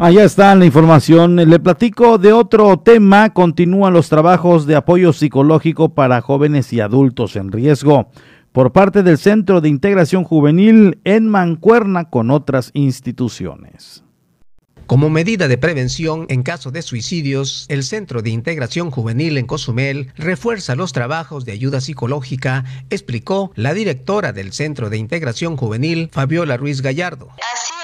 [0.02, 1.36] Allá está la información.
[1.36, 3.32] Le platico de otro tema.
[3.32, 8.10] Continúan los trabajos de apoyo psicológico para jóvenes y adultos en riesgo
[8.50, 14.02] por parte del Centro de Integración Juvenil en Mancuerna con otras instituciones.
[14.88, 20.10] Como medida de prevención en caso de suicidios, el Centro de Integración Juvenil en Cozumel
[20.16, 26.56] refuerza los trabajos de ayuda psicológica, explicó la directora del Centro de Integración Juvenil, Fabiola
[26.56, 27.28] Ruiz Gallardo.
[27.36, 27.81] Así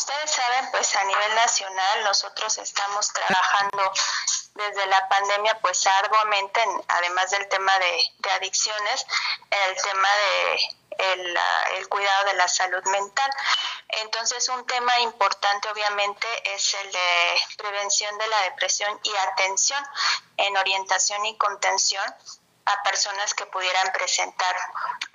[0.00, 3.92] ustedes saben, pues a nivel nacional nosotros estamos trabajando
[4.54, 9.06] desde la pandemia pues arduamente, además del tema de, adicciones,
[9.50, 10.60] el tema de
[11.78, 13.30] el, cuidado de la salud mental.
[13.88, 19.84] Entonces, un tema importante obviamente es el de prevención de la depresión y atención
[20.38, 22.04] en orientación y contención
[22.72, 24.56] a personas que pudieran presentar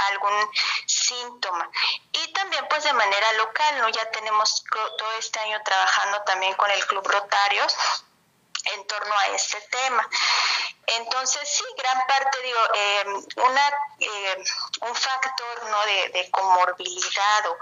[0.09, 0.49] algún
[0.85, 1.69] síntoma.
[2.11, 3.89] Y también pues de manera local, ¿no?
[3.89, 7.75] Ya tenemos todo este año trabajando también con el Club Rotarios
[8.73, 10.07] en torno a este tema.
[10.87, 13.05] Entonces, sí, gran parte, digo, eh,
[13.37, 13.67] una,
[13.99, 14.43] eh,
[14.81, 15.85] un factor ¿no?
[15.85, 17.57] de, comorbilidad o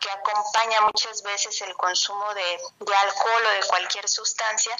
[0.00, 2.60] que acompaña muchas veces el consumo de,
[2.96, 4.76] alcohol o de cualquier sustancia,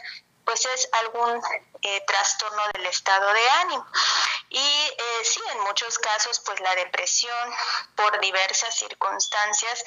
[0.49, 1.43] pues es algún
[1.83, 3.87] eh, trastorno del estado de ánimo.
[4.49, 7.51] Y eh, sí, en muchos casos, pues la depresión
[7.95, 9.85] por diversas circunstancias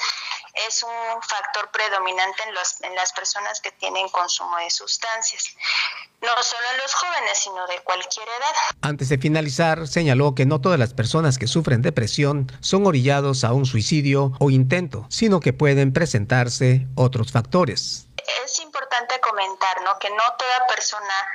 [0.68, 5.56] es un factor predominante en, los, en las personas que tienen consumo de sustancias.
[6.22, 8.54] No solo en los jóvenes, sino de cualquier edad.
[8.84, 13.54] Antes de finalizar, señaló que no todas las personas que sufren depresión son orillados a
[13.54, 18.11] un suicidio o intento, sino que pueden presentarse otros factores
[19.32, 19.98] comentar, ¿no?
[19.98, 21.32] Que no toda persona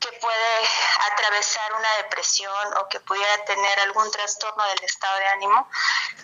[0.00, 0.68] que puede
[1.12, 5.68] atravesar una depresión o que pudiera tener algún trastorno del estado de ánimo,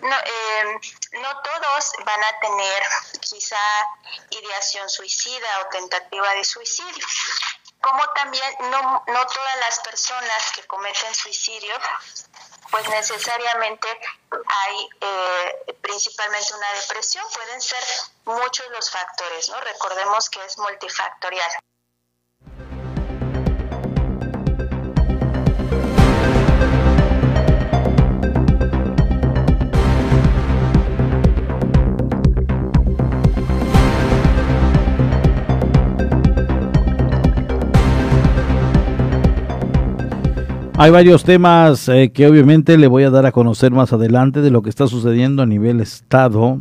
[0.01, 0.79] no, eh,
[1.13, 2.83] no todos van a tener
[3.21, 3.59] quizá
[4.29, 7.05] ideación suicida o tentativa de suicidio.
[7.81, 11.75] Como también no, no todas las personas que cometen suicidio
[12.71, 13.87] pues necesariamente
[14.31, 17.83] hay eh, principalmente una depresión, pueden ser
[18.25, 19.59] muchos los factores, ¿no?
[19.61, 21.51] Recordemos que es multifactorial.
[40.77, 44.51] Hay varios temas eh, que obviamente le voy a dar a conocer más adelante de
[44.51, 46.59] lo que está sucediendo a nivel estado.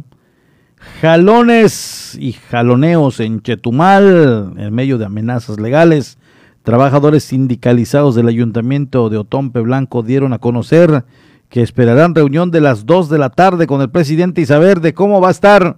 [1.00, 6.16] Jalones y jaloneos en Chetumal en medio de amenazas legales.
[6.62, 11.04] Trabajadores sindicalizados del ayuntamiento de Otompe Blanco dieron a conocer
[11.48, 14.94] que esperarán reunión de las 2 de la tarde con el presidente y saber de
[14.94, 15.76] cómo va a estar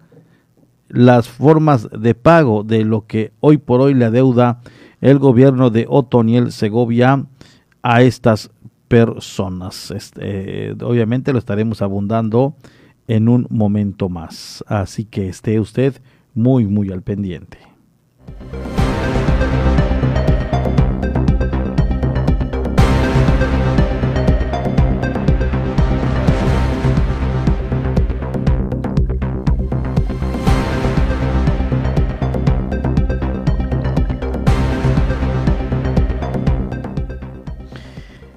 [0.89, 4.61] las formas de pago de lo que hoy por hoy le adeuda
[5.01, 7.25] el gobierno de Otoniel Segovia
[7.89, 8.51] a estas
[8.89, 9.93] personas.
[9.93, 12.57] Este, obviamente lo estaremos abundando
[13.07, 14.65] en un momento más.
[14.67, 15.95] Así que esté usted
[16.35, 17.59] muy, muy al pendiente.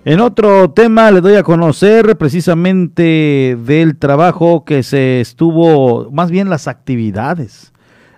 [0.09, 6.49] En otro tema le doy a conocer precisamente del trabajo que se estuvo, más bien
[6.49, 7.73] las actividades,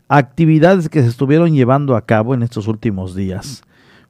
[0.08, 3.64] actividades que se estuvieron llevando a cabo en estos últimos días.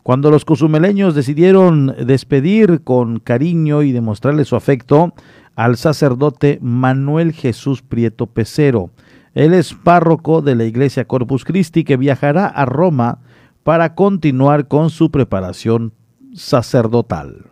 [0.04, 5.16] Cuando los cozumeleños decidieron despedir con cariño y demostrarle su afecto
[5.56, 8.92] al sacerdote Manuel Jesús Prieto Pecero.
[9.34, 13.22] Él es párroco de la iglesia Corpus Christi que viajará a Roma
[13.64, 15.94] para continuar con su preparación
[16.36, 17.51] sacerdotal.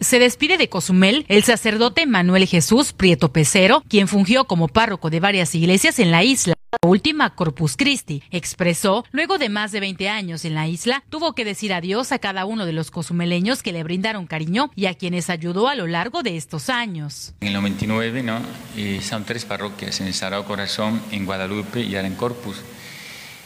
[0.00, 5.20] Se despide de Cozumel el sacerdote Manuel Jesús Prieto Pecero, quien fungió como párroco de
[5.20, 6.54] varias iglesias en la isla.
[6.82, 11.34] La última Corpus Christi expresó, luego de más de 20 años en la isla, tuvo
[11.34, 14.94] que decir adiós a cada uno de los cozumeleños que le brindaron cariño y a
[14.94, 17.34] quienes ayudó a lo largo de estos años.
[17.42, 18.40] En el 99, ¿no?
[18.78, 22.56] Y son tres parroquias, en el Corazón, en Guadalupe y ahora en Corpus.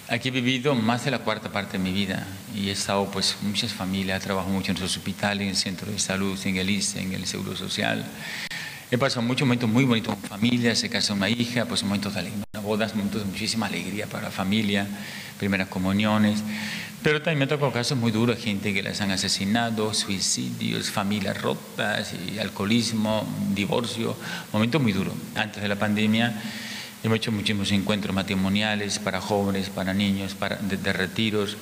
[0.07, 3.39] Aquí he vivido más de la cuarta parte de mi vida y he estado pues
[3.41, 7.01] muchas familias, trabajo mucho en los hospitales, en el centro de salud, en el ICE,
[7.01, 8.05] en el Seguro Social.
[8.91, 12.21] He pasado muchos momentos muy bonitos con familia, se casó una hija, pues momentos de
[12.21, 14.87] alegría, bodas, momentos de muchísima alegría para la familia,
[15.39, 16.43] primeras comuniones.
[17.03, 22.13] Pero también me tocado casos muy duros, gente que las han asesinado, suicidios, familias rotas,
[22.13, 24.17] y alcoholismo, divorcio,
[24.53, 25.15] momentos muy duros.
[25.35, 26.35] Antes de la pandemia
[27.05, 31.59] Hemos hecho muchísimos encuentros matrimoniales para jóvenes, para niños, para, de, retiros.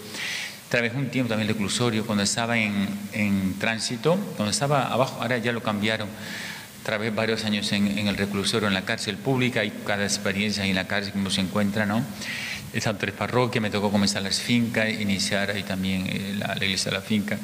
[0.68, 5.38] Trabajé un tiempo también de reclusorio cuando estaba en, en, tránsito, cuando estaba abajo, ahora
[5.38, 6.06] ya lo cambiaron.
[6.84, 10.76] Trabajé varios años en, en, el reclusorio, en la cárcel pública, y cada experiencia en
[10.76, 12.04] la cárcel uno se encuentra, ¿no?
[12.72, 16.92] Están tres parroquias, me tocó comenzar las fincas, iniciar ahí también eh, la, la, iglesia
[16.92, 17.36] de la finca.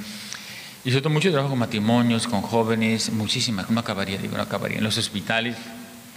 [0.84, 4.78] Y sobre todo mucho trabajo con matrimonios, con jóvenes, muchísimas, no acabaría, digo, no acabaría.
[4.78, 5.56] En los hospitales,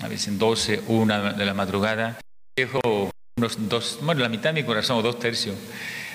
[0.01, 2.17] a veces en 12, una de la madrugada.
[2.55, 5.55] Dejo unos dos, bueno, la mitad de mi corazón o dos tercios.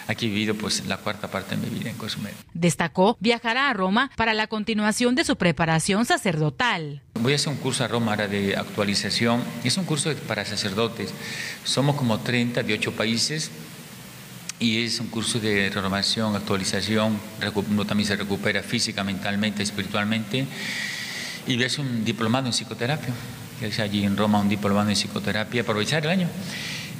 [0.09, 2.33] Aquí he vivido pues la cuarta parte de mi vida en Cozumel.
[2.55, 7.03] Destacó, viajará a Roma para la continuación de su preparación sacerdotal.
[7.15, 9.43] Voy a hacer un curso a Roma ahora de actualización.
[9.65, 11.13] Es un curso para sacerdotes.
[11.65, 13.51] Somos como 30 de 8 países
[14.61, 17.19] y es un curso de renovación, actualización.
[17.69, 20.47] Uno también se recupera física, mentalmente, espiritualmente.
[21.49, 23.13] Y voy a hacer un diplomado en psicoterapia
[23.59, 26.29] que es allí en Roma un diplomado en psicoterapia, aprovechar el año.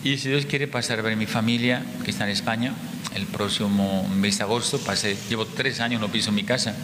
[0.05, 2.73] Y si Dios quiere pasar a ver a mi familia, que está en España,
[3.15, 6.75] el próximo mes de agosto, pasé, llevo tres años no piso mi casa,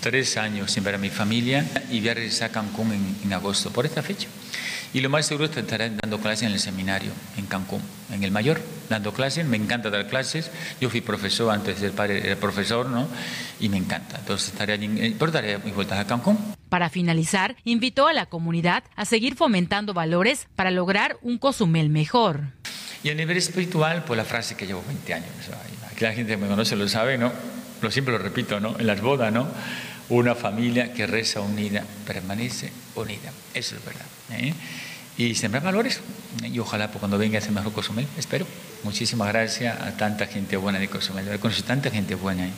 [0.00, 3.32] tres años sin ver a mi familia y voy a regresar a Cancún en, en
[3.32, 4.28] agosto, por esta fecha.
[4.92, 7.80] Y lo más seguro es que estaré dando clases en el seminario, en Cancún,
[8.12, 9.46] en el mayor, dando clases.
[9.46, 10.50] Me encanta dar clases.
[10.80, 13.06] Yo fui profesor antes de ser padre, era profesor, ¿no?
[13.60, 14.18] Y me encanta.
[14.18, 16.38] Entonces estaré allí, eh, pero daré mis vueltas a Cancún.
[16.68, 22.42] Para finalizar, invitó a la comunidad a seguir fomentando valores para lograr un Cozumel mejor.
[23.04, 25.30] Y a nivel espiritual, pues la frase que llevo 20 años.
[25.90, 27.32] Aquí la gente que me conoce lo sabe, ¿no?
[27.80, 28.78] Lo siempre lo repito, ¿no?
[28.78, 29.48] En las bodas, ¿no?
[30.10, 33.32] Una familia que reza unida permanece unida.
[33.54, 34.06] Eso es verdad.
[34.32, 34.52] ¿eh?
[35.16, 36.00] Y sembrar valores.
[36.42, 38.46] Y ojalá pues, cuando venga ese mejor Cozumel, espero.
[38.82, 41.28] Muchísimas gracias a tanta gente buena de Cozumel.
[41.28, 42.52] He conocido tanta gente buena ahí.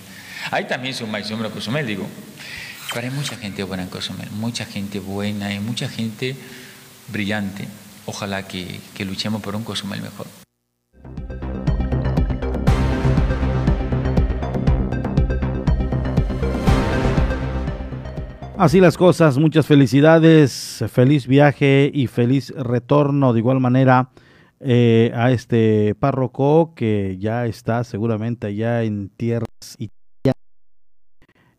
[0.50, 2.06] Hay también su maestro de Cozumel, digo.
[2.94, 4.30] Pero hay mucha gente buena en Cozumel.
[4.30, 6.34] Mucha gente buena y mucha gente
[7.08, 7.68] brillante.
[8.06, 10.41] Ojalá que, que luchemos por un Cozumel mejor.
[18.58, 24.10] Así las cosas, muchas felicidades, feliz viaje y feliz retorno de igual manera
[24.60, 29.48] eh, a este párroco que ya está seguramente allá en tierras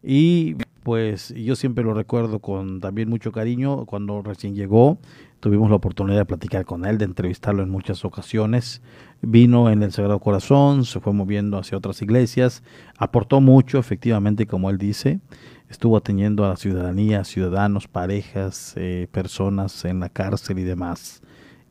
[0.04, 5.00] y pues yo siempre lo recuerdo con también mucho cariño cuando recién llegó
[5.40, 8.82] tuvimos la oportunidad de platicar con él de entrevistarlo en muchas ocasiones.
[9.22, 12.64] Vino en el Sagrado Corazón se fue moviendo hacia otras iglesias
[12.98, 15.22] aportó mucho efectivamente como él dice
[15.70, 21.22] estuvo atendiendo a la ciudadanía, ciudadanos, parejas, eh, personas en la cárcel y demás.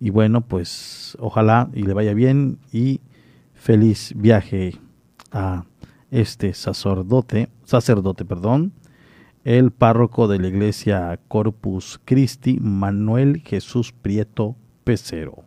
[0.00, 3.00] Y bueno, pues ojalá y le vaya bien y
[3.54, 4.76] feliz viaje
[5.30, 5.64] a
[6.10, 8.72] este sacerdote, sacerdote, perdón,
[9.44, 15.44] el párroco de la iglesia Corpus Christi, Manuel Jesús Prieto Pecero.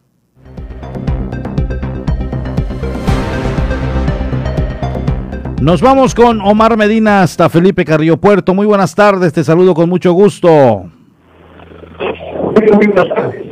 [5.61, 8.53] Nos vamos con Omar Medina hasta Felipe Carrillo Puerto.
[8.53, 10.89] Muy buenas tardes, te saludo con mucho gusto.
[12.73, 13.45] Muy buenas tardes.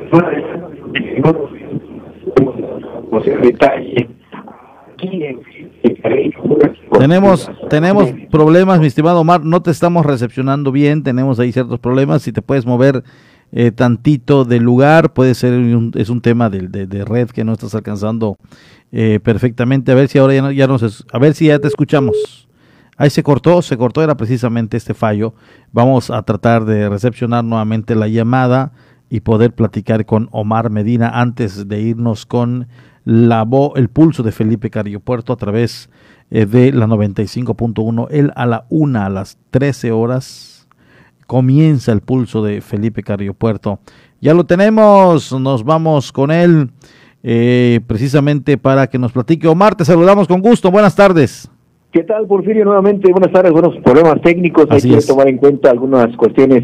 [6.97, 12.21] Tenemos, tenemos problemas, mi estimado Omar, no te estamos recepcionando bien, tenemos ahí ciertos problemas,
[12.21, 13.03] si te puedes mover
[13.51, 17.53] eh, tantito del lugar, puede ser, un, es un tema de, de, red que no
[17.53, 18.37] estás alcanzando
[18.95, 22.47] eh, perfectamente, a ver si ahora ya, ya nos, a ver si ya te escuchamos.
[22.95, 25.33] Ahí se cortó, se cortó, era precisamente este fallo.
[25.71, 28.71] Vamos a tratar de recepcionar nuevamente la llamada
[29.09, 32.67] y poder platicar con Omar Medina antes de irnos con
[33.03, 35.89] la el pulso de Felipe Carrillo Puerto a través
[36.29, 38.07] eh, de la 95.1.
[38.11, 40.67] Él a la una, a las 13 horas,
[41.25, 43.79] comienza el pulso de Felipe Carrillo Puerto.
[44.21, 46.69] Ya lo tenemos, nos vamos con él
[47.23, 49.47] eh, precisamente para que nos platique.
[49.47, 50.69] Omar, te saludamos con gusto.
[50.69, 51.49] Buenas tardes.
[51.91, 52.65] ¿Qué tal, Porfirio?
[52.65, 53.51] Nuevamente, buenas tardes.
[53.51, 54.67] Buenos problemas técnicos.
[54.69, 56.63] Hay que tomar en cuenta algunas cuestiones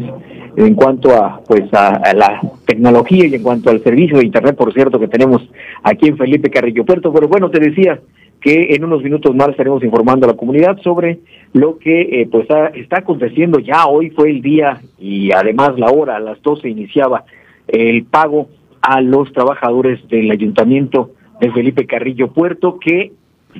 [0.56, 4.72] en cuanto a pues a, la tecnología y en cuanto al servicio de internet, por
[4.72, 5.48] cierto, que tenemos
[5.82, 7.12] aquí en Felipe Carrillo Puerto.
[7.12, 8.00] Pero bueno, te decía
[8.40, 11.20] que en unos minutos más estaremos informando a la comunidad sobre
[11.52, 16.16] lo que eh, pues está, aconteciendo ya hoy fue el día y además la hora
[16.16, 17.24] a las 12 iniciaba
[17.68, 18.48] el pago
[18.82, 21.10] a los trabajadores del ayuntamiento
[21.40, 23.12] de Felipe Carrillo Puerto que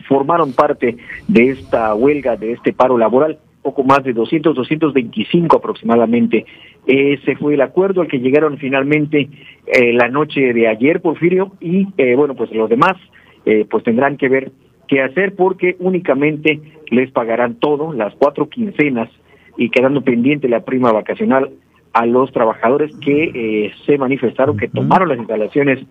[0.08, 0.96] formaron parte
[1.28, 6.46] de esta huelga, de este paro laboral poco más de 200, 225 aproximadamente.
[6.86, 9.28] Ese fue el acuerdo al que llegaron finalmente
[9.66, 12.96] eh, la noche de ayer, Porfirio, y eh, bueno, pues los demás
[13.44, 14.52] eh, pues tendrán que ver
[14.88, 16.60] qué hacer porque únicamente
[16.90, 19.10] les pagarán todo, las cuatro quincenas,
[19.56, 21.50] y quedando pendiente la prima vacacional
[21.92, 25.84] a los trabajadores que se manifestaron, que tomaron las instalaciones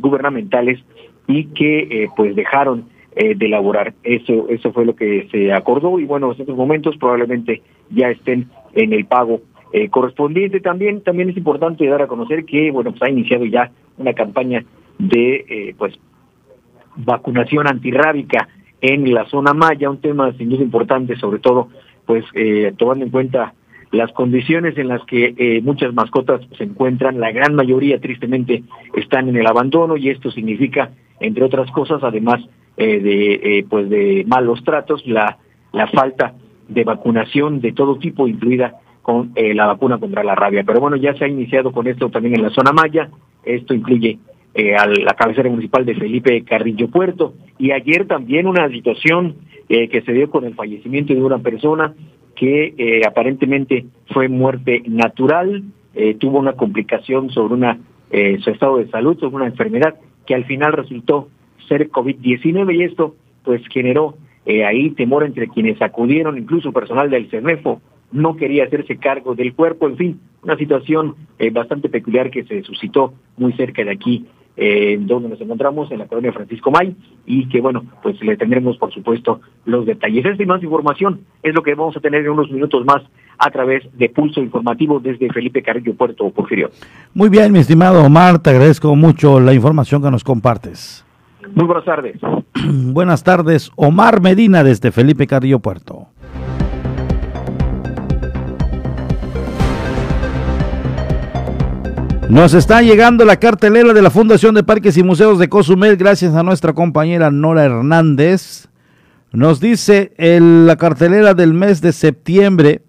[0.00, 0.80] gubernamentales
[1.28, 2.86] y que pues dejaron
[3.18, 3.94] eh, de elaborar.
[4.02, 8.50] Eso, eso fue lo que se acordó y bueno, en estos momentos probablemente ya estén
[8.74, 9.40] en el pago
[9.72, 10.60] eh, correspondiente.
[10.60, 14.66] También, también es importante dar a conocer que bueno, pues ha iniciado ya una campaña
[14.98, 15.98] de eh, pues
[16.96, 18.48] vacunación antirrábica
[18.82, 21.70] en la zona maya, un tema sin duda importante, sobre todo
[22.04, 22.26] pues
[22.76, 23.54] tomando en cuenta
[23.96, 28.62] las condiciones en las que muchas mascotas se encuentran, la gran mayoría tristemente
[28.94, 30.90] están en el abandono y esto significa,
[31.20, 32.40] entre otras cosas, además
[32.78, 35.38] eh, de eh, pues de malos tratos, la,
[35.72, 36.34] la falta
[36.68, 40.62] de vacunación de todo tipo, incluida con eh, la vacuna contra la rabia.
[40.62, 43.08] Pero bueno, ya se ha iniciado con esto también en la zona Maya.
[43.44, 44.18] Esto incluye
[44.78, 47.34] a la cabecera municipal de Felipe Carrillo Puerto.
[47.58, 49.36] Y ayer también una situación
[49.68, 51.94] que se dio con el fallecimiento de una persona
[52.36, 55.64] que aparentemente fue muerte natural,
[56.20, 57.78] tuvo una complicación sobre una
[58.40, 61.28] su estado de salud, sobre una enfermedad que al final resultó
[61.68, 63.14] ser COVID-19 y esto
[63.44, 67.80] pues generó eh, ahí temor entre quienes acudieron, incluso personal del CERNEFO
[68.12, 72.62] no quería hacerse cargo del cuerpo, en fin, una situación eh, bastante peculiar que se
[72.62, 74.26] suscitó muy cerca de aquí,
[74.56, 76.94] eh, donde nos encontramos, en la colonia Francisco May,
[77.26, 80.24] y que bueno, pues le tendremos por supuesto los detalles.
[80.24, 83.02] Esta y más información es lo que vamos a tener en unos minutos más
[83.38, 86.70] a través de Pulso Informativo desde Felipe Carrillo Puerto Porfirio.
[87.12, 91.04] Muy bien, mi estimado Omar, te agradezco mucho la información que nos compartes.
[91.54, 92.16] Muy buenas tardes.
[92.64, 96.08] buenas tardes, Omar Medina desde Felipe Carrillo Puerto.
[102.28, 106.34] Nos está llegando la cartelera de la Fundación de Parques y Museos de Cozumel gracias
[106.34, 108.68] a nuestra compañera Nora Hernández.
[109.32, 112.82] Nos dice la cartelera del mes de septiembre.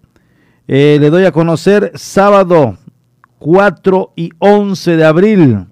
[0.66, 2.76] Eh, le doy a conocer sábado
[3.38, 5.66] 4 y 11 de abril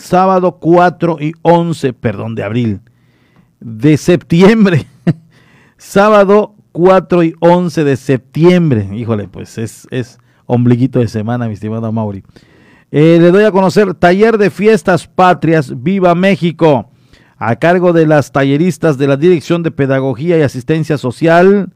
[0.00, 2.80] sábado 4 y 11, perdón, de abril,
[3.60, 4.86] de septiembre,
[5.76, 11.90] sábado 4 y 11 de septiembre, híjole, pues es, es ombliguito de semana, mi estimado
[11.92, 12.24] Mauri.
[12.92, 16.90] Eh, le doy a conocer Taller de Fiestas Patrias, Viva México,
[17.36, 21.72] a cargo de las talleristas de la Dirección de Pedagogía y Asistencia Social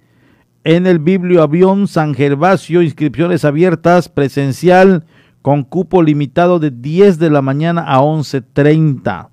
[0.65, 5.05] en el Biblio Avión San Gervasio, inscripciones abiertas, presencial,
[5.41, 9.29] con cupo limitado de 10 de la mañana a 11.30.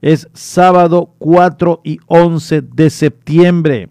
[0.00, 3.88] Es sábado 4 y 11 de septiembre.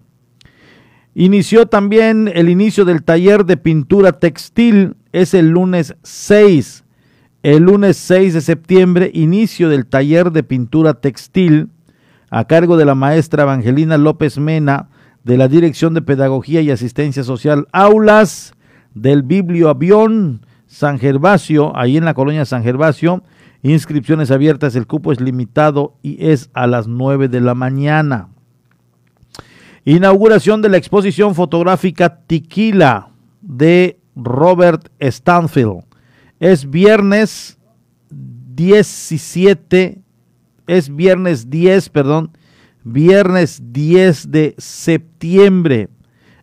[1.14, 4.96] Inició también el inicio del taller de pintura textil.
[5.12, 6.86] Es el lunes 6.
[7.48, 11.70] El lunes 6 de septiembre, inicio del taller de pintura textil
[12.30, 14.90] a cargo de la maestra Evangelina López Mena
[15.24, 18.54] de la Dirección de Pedagogía y Asistencia Social Aulas
[18.94, 23.24] del Biblio Avión San Gervasio, ahí en la colonia San Gervasio,
[23.64, 28.28] Inscripciones abiertas, el cupo es limitado y es a las 9 de la mañana.
[29.86, 35.87] Inauguración de la exposición fotográfica Tequila de Robert Stanfield.
[36.40, 37.58] Es viernes
[38.12, 40.02] 17,
[40.68, 42.32] es viernes 10, perdón,
[42.84, 45.90] viernes 10 de septiembre.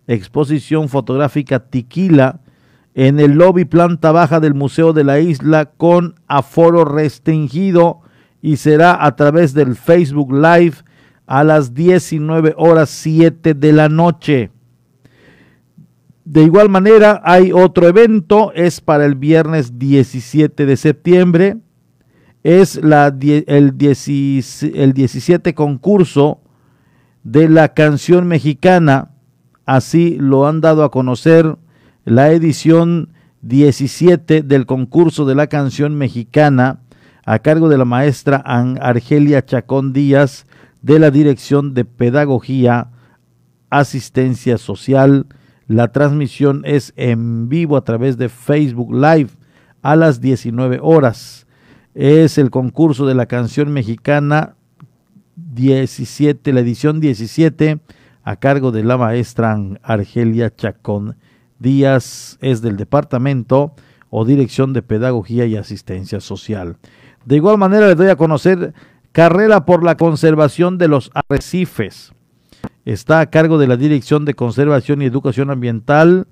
[0.08, 2.40] Exposición fotográfica Tequila
[2.94, 8.00] en el lobby planta baja del Museo de la Isla con aforo restringido
[8.42, 10.76] y será a través del Facebook Live
[11.26, 14.50] a las 19 horas 7 de la noche.
[16.24, 21.56] De igual manera, hay otro evento, es para el viernes 17 de septiembre,
[22.42, 26.40] es la, el, el 17 concurso
[27.24, 29.10] de la canción mexicana,
[29.66, 31.56] así lo han dado a conocer
[32.04, 33.10] la edición
[33.42, 36.80] 17 del concurso de la canción mexicana
[37.26, 40.46] a cargo de la maestra Argelia Chacón Díaz
[40.82, 42.88] de la Dirección de Pedagogía,
[43.70, 45.26] Asistencia Social.
[45.66, 49.30] La transmisión es en vivo a través de Facebook Live
[49.82, 51.46] a las 19 horas.
[51.94, 54.56] Es el concurso de la canción mexicana
[55.36, 57.80] 17, la edición 17,
[58.22, 61.16] a cargo de la maestra Argelia Chacón
[61.58, 63.74] Díaz es del Departamento
[64.10, 66.76] o Dirección de Pedagogía y Asistencia Social.
[67.24, 68.74] De igual manera les doy a conocer
[69.12, 72.12] Carrera por la Conservación de los Arrecifes.
[72.84, 76.26] Está a cargo de la Dirección de Conservación y Educación Ambiental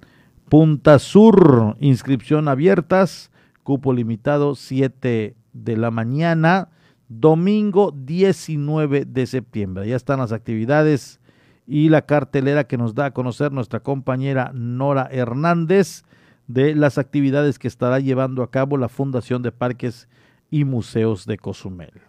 [0.50, 1.76] Punta Sur.
[1.80, 3.30] Inscripción abiertas,
[3.62, 6.68] cupo limitado 7 de la mañana,
[7.08, 9.88] domingo 19 de septiembre.
[9.88, 11.20] Ya están las actividades
[11.66, 16.02] y la cartelera que nos da a conocer nuestra compañera Nora Hernández
[16.48, 20.06] de las actividades que estará llevando a cabo la Fundación de Parques
[20.50, 22.02] y Museos de Cozumel.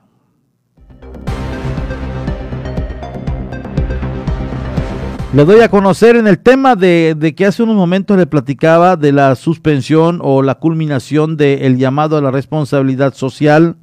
[5.33, 8.95] Le doy a conocer en el tema de, de, que hace unos momentos le platicaba
[8.97, 13.75] de la suspensión o la culminación del llamado a la responsabilidad social.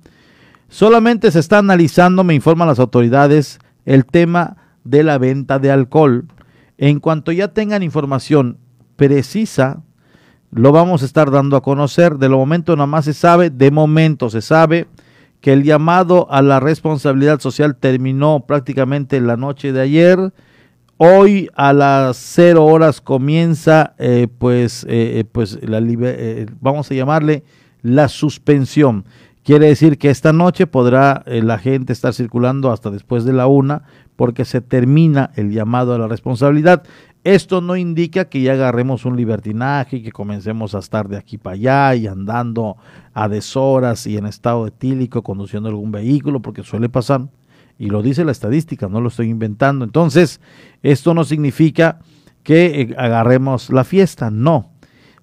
[0.69, 6.29] Solamente se está analizando, me informan las autoridades, el tema de la venta de alcohol.
[6.79, 8.59] En cuanto ya tengan información
[8.95, 9.83] precisa,
[10.53, 12.19] lo vamos a estar dando a conocer.
[12.19, 14.87] De lo momento nada más se sabe, de momento se sabe
[15.41, 20.33] que el llamado a la responsabilidad social terminó prácticamente la noche de ayer.
[21.03, 25.81] Hoy a las cero horas comienza, eh, pues, eh, eh, pues la,
[26.61, 27.43] vamos a llamarle
[27.81, 29.07] la suspensión.
[29.43, 33.85] Quiere decir que esta noche podrá la gente estar circulando hasta después de la una,
[34.17, 36.83] porque se termina el llamado a la responsabilidad.
[37.25, 41.39] Esto no indica que ya agarremos un libertinaje y que comencemos a estar de aquí
[41.39, 42.77] para allá y andando
[43.15, 47.23] a deshoras y en estado etílico conduciendo algún vehículo, porque suele pasar.
[47.81, 49.87] Y lo dice la estadística, no lo estoy inventando.
[49.87, 50.43] Entonces,
[50.83, 52.01] esto no significa
[52.43, 54.73] que eh, agarremos la fiesta, no.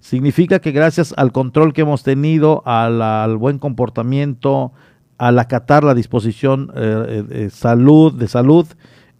[0.00, 4.72] Significa que gracias al control que hemos tenido, al, buen comportamiento,
[5.18, 8.66] al acatar la disposición eh, eh, salud, de salud,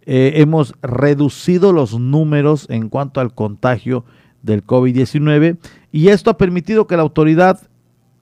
[0.05, 4.03] hemos reducido los números en cuanto al contagio
[4.41, 5.59] del COVID-19
[5.93, 7.61] y esto ha permitido que la autoridad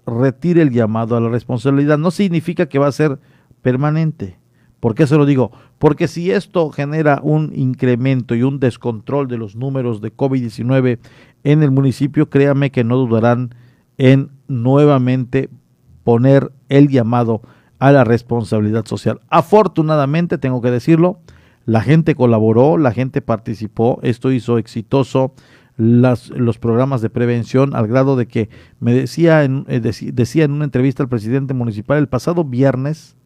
[0.06, 1.98] retire el llamado a la responsabilidad.
[1.98, 3.20] No significa que va a ser
[3.64, 4.38] permanente.
[4.80, 5.52] ¿Por qué se lo digo?
[5.80, 11.00] Porque si esto genera un incremento y un descontrol de los números de COVID-19
[11.44, 13.56] en el municipio, créame que no dudarán
[13.98, 15.50] en nuevamente
[16.04, 17.42] poner el llamado
[17.80, 19.20] a la responsabilidad social.
[19.30, 21.20] Afortunadamente, tengo que decirlo,
[21.66, 25.34] la gente colaboró, la gente participó, esto hizo exitoso
[25.76, 28.50] las, los programas de prevención al grado de que
[28.80, 33.17] me decía en, eh, decía en una entrevista al presidente municipal el pasado viernes,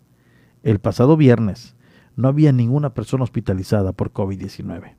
[0.64, 1.76] el pasado viernes,
[2.16, 4.93] no había ninguna persona hospitalizada por COVID-19.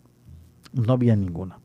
[0.72, 1.58] No había ninguna.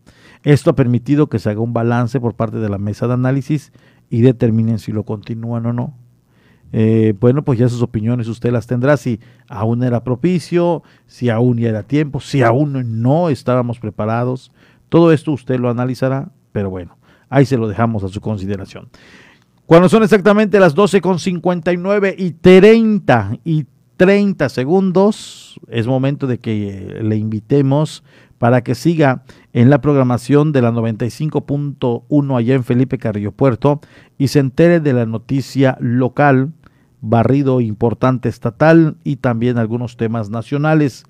[0.43, 3.72] Esto ha permitido que se haga un balance por parte de la mesa de análisis
[4.10, 5.93] y determinen si lo continúan o no.
[6.74, 11.58] Eh, bueno, pues ya sus opiniones usted las tendrá, si aún era propicio, si aún
[11.58, 14.52] ya era tiempo, si aún no estábamos preparados.
[14.89, 16.98] Todo esto usted lo analizará, pero bueno,
[17.30, 18.89] ahí se lo dejamos a su consideración.
[19.66, 23.66] Cuando son exactamente las 12 con 59 y 30 y
[23.98, 28.04] 30 segundos, es momento de que le invitemos
[28.38, 29.24] para que siga
[29.54, 33.82] en la programación de la 95.1 allá en Felipe Carrillo Puerto
[34.18, 36.54] y se entere de la noticia local,
[37.02, 41.06] barrido importante estatal y también algunos temas nacionales.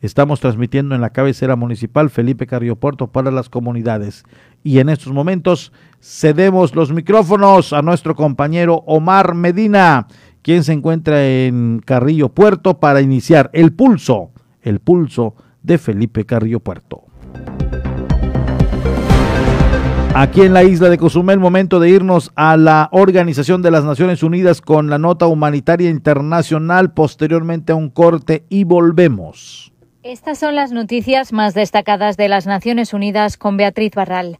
[0.00, 4.22] Estamos transmitiendo en la cabecera municipal Felipe Carrillo Puerto para las comunidades.
[4.62, 10.06] Y en estos momentos cedemos los micrófonos a nuestro compañero Omar Medina
[10.48, 14.30] quien se encuentra en Carrillo Puerto para iniciar el pulso,
[14.62, 17.04] el pulso de Felipe Carrillo Puerto.
[20.14, 24.22] Aquí en la isla de Cozumel, momento de irnos a la Organización de las Naciones
[24.22, 29.74] Unidas con la nota humanitaria internacional, posteriormente a un corte y volvemos.
[30.02, 34.38] Estas son las noticias más destacadas de las Naciones Unidas con Beatriz Barral.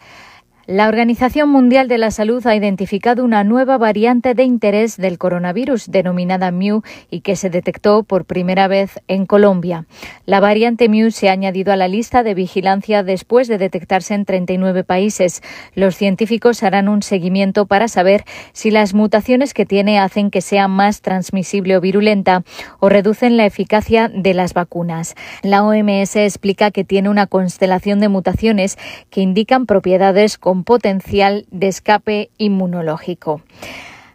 [0.70, 5.90] La Organización Mundial de la Salud ha identificado una nueva variante de interés del coronavirus
[5.90, 9.86] denominada Mu y que se detectó por primera vez en Colombia.
[10.26, 14.26] La variante Mu se ha añadido a la lista de vigilancia después de detectarse en
[14.26, 15.40] 39 países.
[15.74, 20.68] Los científicos harán un seguimiento para saber si las mutaciones que tiene hacen que sea
[20.68, 22.42] más transmisible o virulenta
[22.78, 25.14] o reducen la eficacia de las vacunas.
[25.42, 28.76] La OMS explica que tiene una constelación de mutaciones
[29.08, 33.42] que indican propiedades como potencial de escape inmunológico.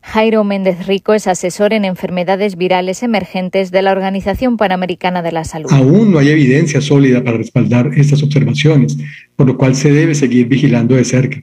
[0.01, 5.45] Jairo Méndez Rico es asesor en enfermedades virales emergentes de la Organización Panamericana de la
[5.45, 5.71] Salud.
[5.71, 8.97] Aún no hay evidencia sólida para respaldar estas observaciones,
[9.37, 11.41] por lo cual se debe seguir vigilando de cerca.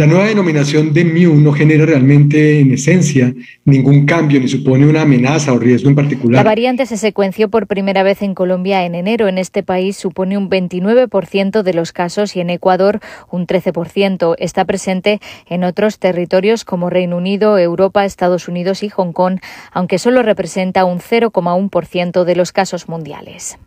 [0.00, 3.34] La nueva denominación de MIU no genera realmente, en esencia,
[3.66, 6.42] ningún cambio ni supone una amenaza o riesgo en particular.
[6.42, 9.28] La variante se secuenció por primera vez en Colombia en enero.
[9.28, 14.36] En este país supone un 29% de los casos y en Ecuador un 13%.
[14.38, 19.40] Está presente en otros territorios como Reino Unido, Europa, Estados Unidos y Hong Kong,
[19.70, 23.58] aunque solo representa un 0,1% de los casos mundiales.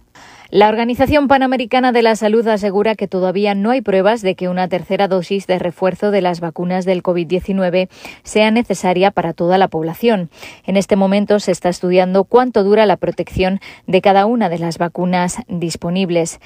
[0.54, 4.68] La Organización Panamericana de la Salud asegura que todavía no hay pruebas de que una
[4.68, 7.90] tercera dosis de refuerzo de las vacunas del COVID-19
[8.22, 10.30] sea necesaria para toda la población.
[10.64, 14.78] En este momento se está estudiando cuánto dura la protección de cada una de las
[14.78, 16.40] vacunas disponibles.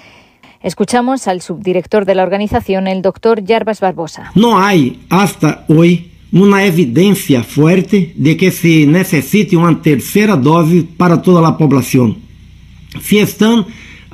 [0.63, 4.31] Escuchamos al subdirector de la organización, el doctor Yarbas Barbosa.
[4.35, 11.21] No hay hasta hoy una evidencia fuerte de que se necesite una tercera dosis para
[11.21, 12.19] toda la población.
[13.01, 13.65] Si están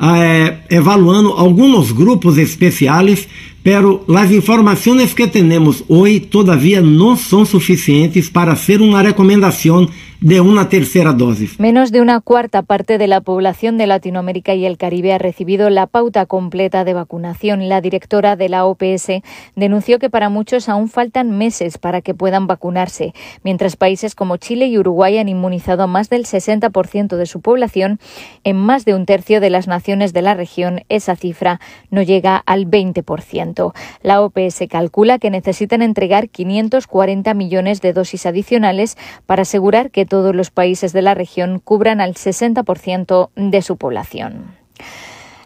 [0.01, 3.27] eh, evaluando algunos grupos especiales,
[3.63, 9.89] pero las informaciones que tenemos hoy todavía no son suficientes para hacer una recomendación
[10.23, 11.59] de una tercera dosis.
[11.59, 15.69] Menos de una cuarta parte de la población de Latinoamérica y el Caribe ha recibido
[15.69, 17.67] la pauta completa de vacunación.
[17.67, 19.21] La directora de la OPS
[19.57, 24.67] denunció que para muchos aún faltan meses para que puedan vacunarse, mientras países como Chile
[24.67, 27.99] y Uruguay han inmunizado a más del 60% de su población,
[28.45, 31.59] en más de un tercio de las naciones de la región esa cifra
[31.91, 33.52] no llega al 20%.
[34.01, 40.35] La OPS calcula que necesitan entregar 540 millones de dosis adicionales para asegurar que todos
[40.35, 44.55] los países de la región cubran al 60% de su población.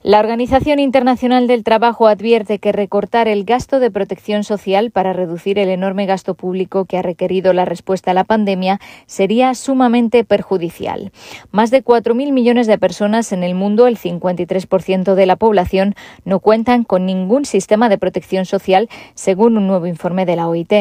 [0.07, 5.59] La Organización Internacional del Trabajo advierte que recortar el gasto de protección social para reducir
[5.59, 11.11] el enorme gasto público que ha requerido la respuesta a la pandemia sería sumamente perjudicial.
[11.51, 15.93] Más de 4.000 millones de personas en el mundo, el 53% de la población,
[16.23, 20.71] no cuentan con ningún sistema de protección social, según un nuevo informe de la OIT.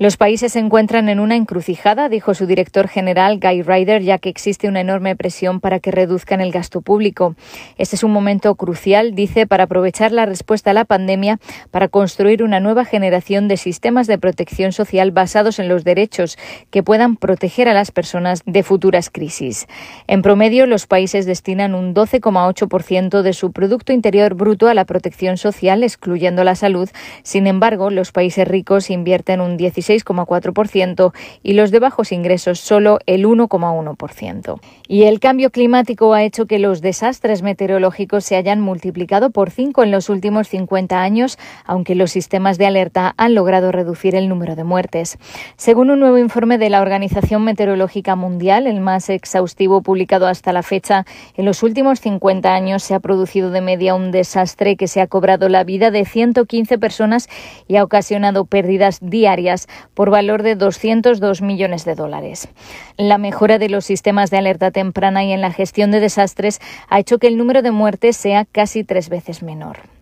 [0.00, 4.28] Los países se encuentran en una encrucijada, dijo su director general Guy Ryder, ya que
[4.28, 7.34] existe una enorme presión para que reduzcan el gasto público.
[7.78, 11.40] Este es un momento crucial, dice, para aprovechar la respuesta a la pandemia
[11.72, 16.38] para construir una nueva generación de sistemas de protección social basados en los derechos
[16.70, 19.66] que puedan proteger a las personas de futuras crisis.
[20.06, 25.38] En promedio, los países destinan un 12,8% de su Producto Interior Bruto a la protección
[25.38, 26.88] social, excluyendo la salud.
[27.24, 31.12] Sin embargo, los países ricos invierten un 17 6,4%
[31.42, 34.60] y los de bajos ingresos solo el 1,1%.
[34.86, 39.82] Y el cambio climático ha hecho que los desastres meteorológicos se hayan multiplicado por 5
[39.82, 44.56] en los últimos 50 años, aunque los sistemas de alerta han logrado reducir el número
[44.56, 45.18] de muertes.
[45.56, 50.62] Según un nuevo informe de la Organización Meteorológica Mundial, el más exhaustivo publicado hasta la
[50.62, 51.04] fecha,
[51.36, 55.06] en los últimos 50 años se ha producido de media un desastre que se ha
[55.06, 57.28] cobrado la vida de 115 personas
[57.66, 62.48] y ha ocasionado pérdidas diarias por valor de 202 millones de dólares.
[62.96, 66.98] La mejora de los sistemas de alerta temprana y en la gestión de desastres ha
[66.98, 69.97] hecho que el número de muertes sea casi tres veces menor.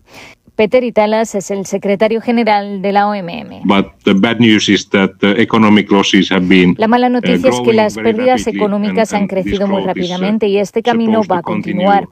[0.57, 3.61] Peter Italas es el secretario general de la OMM.
[6.79, 11.21] La mala noticia es que las pérdidas económicas han crecido muy rápidamente y este camino
[11.31, 12.07] va a continuar.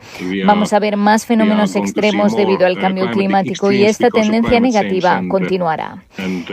[0.45, 5.21] Vamos a ver más fenómenos extremos debido al uh, cambio climático y esta tendencia negativa
[5.23, 6.03] uh, continuará.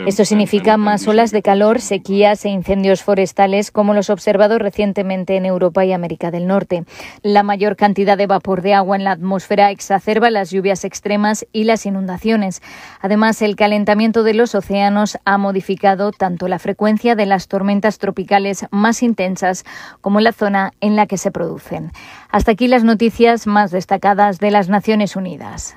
[0.06, 5.44] Esto significa más olas de calor, sequías e incendios forestales como los observados recientemente en
[5.44, 6.84] Europa y América del Norte.
[7.22, 11.64] La mayor cantidad de vapor de agua en la atmósfera exacerba las lluvias extremas y
[11.64, 12.62] las las inundaciones.
[13.00, 18.66] Además, el calentamiento de los océanos ha modificado tanto la frecuencia de las tormentas tropicales
[18.70, 19.64] más intensas
[20.00, 21.92] como la zona en la que se producen.
[22.30, 25.76] Hasta aquí las noticias más destacadas de las Naciones Unidas.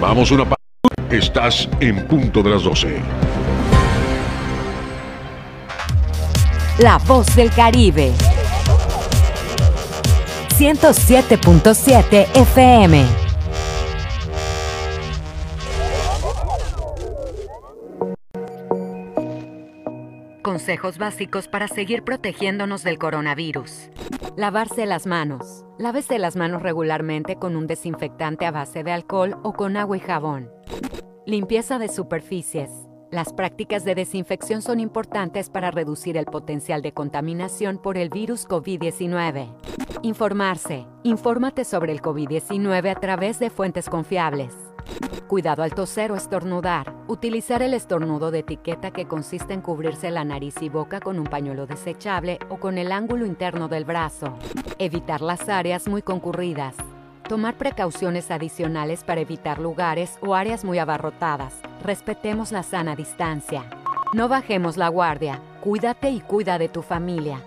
[0.00, 0.44] Vamos una
[1.10, 3.00] Estás en punto de las 12.
[6.80, 8.12] La voz del Caribe.
[10.58, 13.27] 107.7 FM.
[20.58, 23.90] Consejos básicos para seguir protegiéndonos del coronavirus.
[24.36, 25.64] Lavarse las manos.
[25.78, 30.00] Lávese las manos regularmente con un desinfectante a base de alcohol o con agua y
[30.00, 30.50] jabón.
[31.26, 32.87] Limpieza de superficies.
[33.10, 38.46] Las prácticas de desinfección son importantes para reducir el potencial de contaminación por el virus
[38.46, 39.48] COVID-19.
[40.02, 40.86] Informarse.
[41.04, 44.54] Infórmate sobre el COVID-19 a través de fuentes confiables.
[45.26, 46.94] Cuidado al toser o estornudar.
[47.06, 51.24] Utilizar el estornudo de etiqueta que consiste en cubrirse la nariz y boca con un
[51.24, 54.36] pañuelo desechable o con el ángulo interno del brazo.
[54.78, 56.74] Evitar las áreas muy concurridas.
[57.28, 61.52] Tomar precauciones adicionales para evitar lugares o áreas muy abarrotadas.
[61.84, 63.64] Respetemos la sana distancia.
[64.14, 65.38] No bajemos la guardia.
[65.60, 67.42] Cuídate y cuida de tu familia.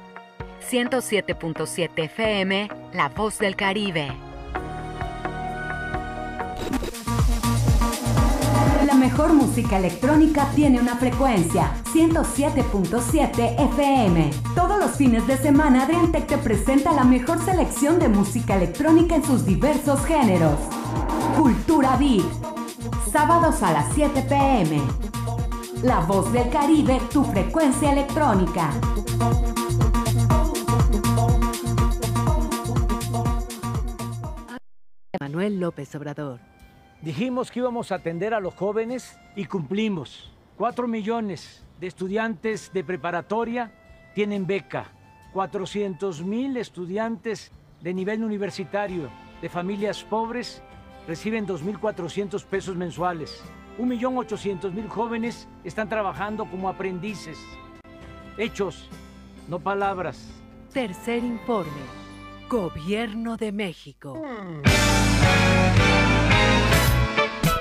[0.70, 4.12] 107.7 FM, La Voz del Caribe.
[8.86, 14.32] La mejor música electrónica tiene una frecuencia, 107.7 FM.
[14.56, 19.24] Todos los fines de semana Adriantec te presenta la mejor selección de música electrónica en
[19.24, 20.60] sus diversos géneros.
[21.38, 22.26] Cultura Beat.
[23.12, 24.82] Sábados a las 7 pm.
[25.84, 28.72] La voz del Caribe, tu frecuencia electrónica.
[35.20, 36.61] Manuel López Obrador.
[37.02, 40.32] Dijimos que íbamos a atender a los jóvenes y cumplimos.
[40.56, 43.72] Cuatro millones de estudiantes de preparatoria
[44.14, 44.92] tienen beca.
[45.34, 49.10] 400 mil estudiantes de nivel universitario
[49.42, 50.62] de familias pobres
[51.08, 53.42] reciben 2.400 pesos mensuales.
[53.80, 57.40] 1.800.000 jóvenes están trabajando como aprendices.
[58.38, 58.88] Hechos,
[59.48, 60.40] no palabras.
[60.72, 61.72] Tercer informe.
[62.48, 64.22] Gobierno de México.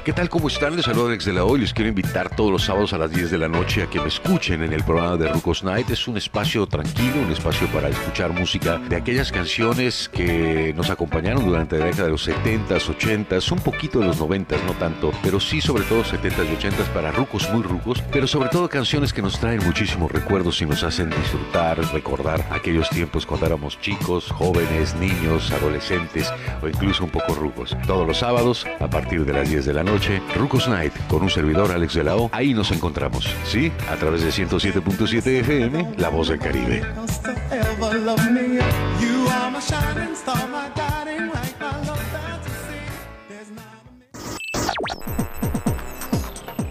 [0.03, 0.31] ¿Qué tal?
[0.31, 0.77] ¿Cómo están?
[0.77, 1.61] Les saludo Alex de la Hoy.
[1.61, 4.09] Les quiero invitar todos los sábados a las 10 de la noche a que me
[4.09, 5.91] escuchen en el programa de Rucos Night.
[5.91, 11.45] Es un espacio tranquilo, un espacio para escuchar música de aquellas canciones que nos acompañaron
[11.45, 15.39] durante la década de los 70s, 80s, un poquito de los 90s, no tanto, pero
[15.39, 19.21] sí sobre todo 70s y 80s para rucos muy rucos, pero sobre todo canciones que
[19.21, 24.95] nos traen muchísimos recuerdos y nos hacen disfrutar, recordar aquellos tiempos cuando éramos chicos, jóvenes,
[24.95, 26.33] niños, adolescentes
[26.63, 27.77] o incluso un poco rucos.
[27.87, 31.23] Todos los sábados a partir de las 10 de la noche noche, Rucos Night, con
[31.23, 32.31] un servidor Alex de la O.
[32.33, 33.73] Ahí nos encontramos, ¿sí?
[33.91, 36.83] A través de 107.7 FM, La Voz del Caribe.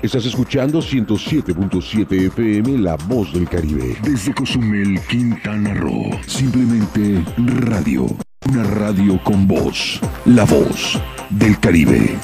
[0.02, 3.98] Estás escuchando 107.7 FM La Voz del Caribe.
[4.02, 6.10] Desde Cozumel, Quintana Roo.
[6.26, 8.08] Simplemente radio.
[8.50, 10.00] Una radio con voz.
[10.26, 10.98] La Voz
[11.30, 12.18] del Caribe.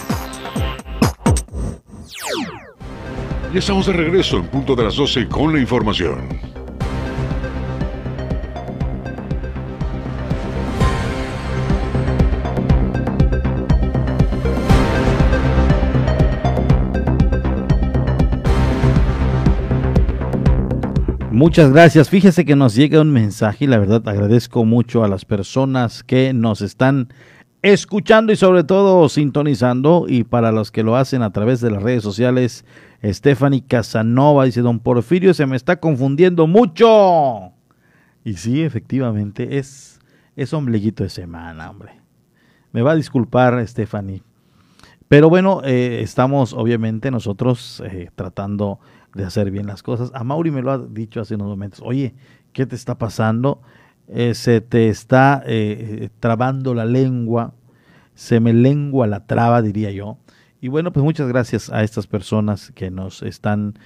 [3.55, 6.27] Ya estamos de regreso en punto de las 12 con la información.
[21.31, 22.09] Muchas gracias.
[22.09, 26.33] Fíjese que nos llega un mensaje y la verdad agradezco mucho a las personas que
[26.33, 27.07] nos están
[27.61, 31.81] escuchando y sobre todo sintonizando y para los que lo hacen a través de las
[31.81, 32.63] redes sociales,
[33.13, 37.51] Stephanie Casanova dice, don Porfirio se me está confundiendo mucho.
[38.23, 39.99] Y sí, efectivamente, es,
[40.35, 41.91] es ombliguito de semana, hombre.
[42.71, 44.23] Me va a disculpar, Stephanie.
[45.07, 48.79] Pero bueno, eh, estamos obviamente nosotros eh, tratando
[49.13, 50.11] de hacer bien las cosas.
[50.13, 52.15] A Mauri me lo ha dicho hace unos momentos, oye,
[52.53, 53.61] ¿qué te está pasando?
[54.07, 55.43] Eh, se te está
[56.19, 57.53] trabando la lengua,
[58.15, 60.17] se me lengua la traba, diría yo.
[60.61, 63.77] Y bueno, pues muchas gracias a estas personas que nos están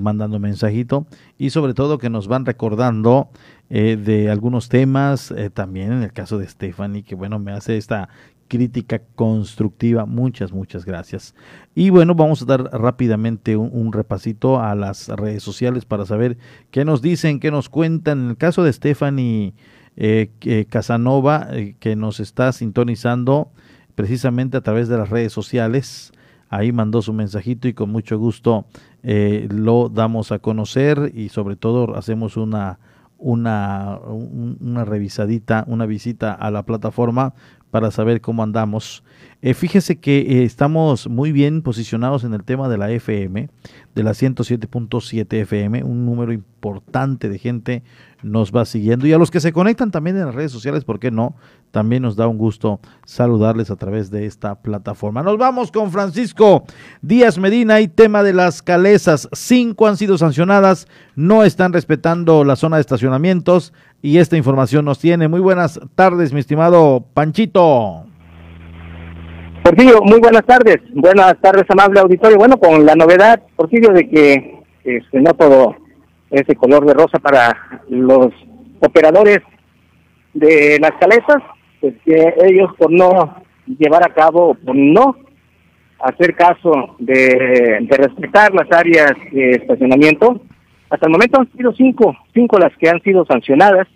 [0.00, 1.06] mandando mensajito
[1.36, 3.28] y sobre todo que nos van recordando
[3.68, 8.08] de algunos temas, también en el caso de Stephanie, que bueno, me hace esta
[8.52, 10.04] crítica constructiva.
[10.04, 11.34] Muchas, muchas gracias.
[11.74, 16.36] Y bueno, vamos a dar rápidamente un, repasito a las redes sociales para saber
[16.70, 18.24] qué nos dicen, qué nos cuentan.
[18.24, 19.54] En el caso de Stephanie
[19.96, 23.50] eh, Casanova, eh, que nos está sintonizando
[23.94, 26.12] precisamente a través de las redes sociales,
[26.48, 28.66] ahí mandó su mensajito y con mucho gusto
[29.02, 32.78] eh, lo damos a conocer y sobre todo hacemos una,
[33.18, 37.34] una, una revisadita, una visita a la plataforma
[37.70, 39.02] para saber cómo andamos.
[39.44, 43.50] Eh, fíjese que eh, estamos muy bien posicionados en el tema de la FM,
[43.92, 47.82] de la 107.7 FM, un número importante de gente
[48.22, 51.00] nos va siguiendo y a los que se conectan también en las redes sociales, ¿por
[51.00, 51.34] qué no?
[51.72, 55.24] También nos da un gusto saludarles a través de esta plataforma.
[55.24, 56.62] Nos vamos con Francisco
[57.00, 59.28] Díaz Medina y tema de las calesas.
[59.32, 60.86] Cinco han sido sancionadas,
[61.16, 63.72] no están respetando la zona de estacionamientos
[64.02, 65.26] y esta información nos tiene.
[65.26, 68.11] Muy buenas tardes, mi estimado Panchito.
[69.62, 70.78] Porfirio, muy buenas tardes.
[70.92, 72.36] Buenas tardes, amable auditorio.
[72.36, 75.76] Bueno, con la novedad, Porfirio, de que este, no todo
[76.30, 78.32] ese color de rosa para los
[78.80, 79.38] operadores
[80.34, 81.42] de las caletas,
[81.80, 83.36] pues que ellos por no
[83.66, 85.16] llevar a cabo, por no
[86.00, 90.40] hacer caso de, de respetar las áreas de estacionamiento,
[90.90, 93.86] hasta el momento han sido cinco, cinco las que han sido sancionadas.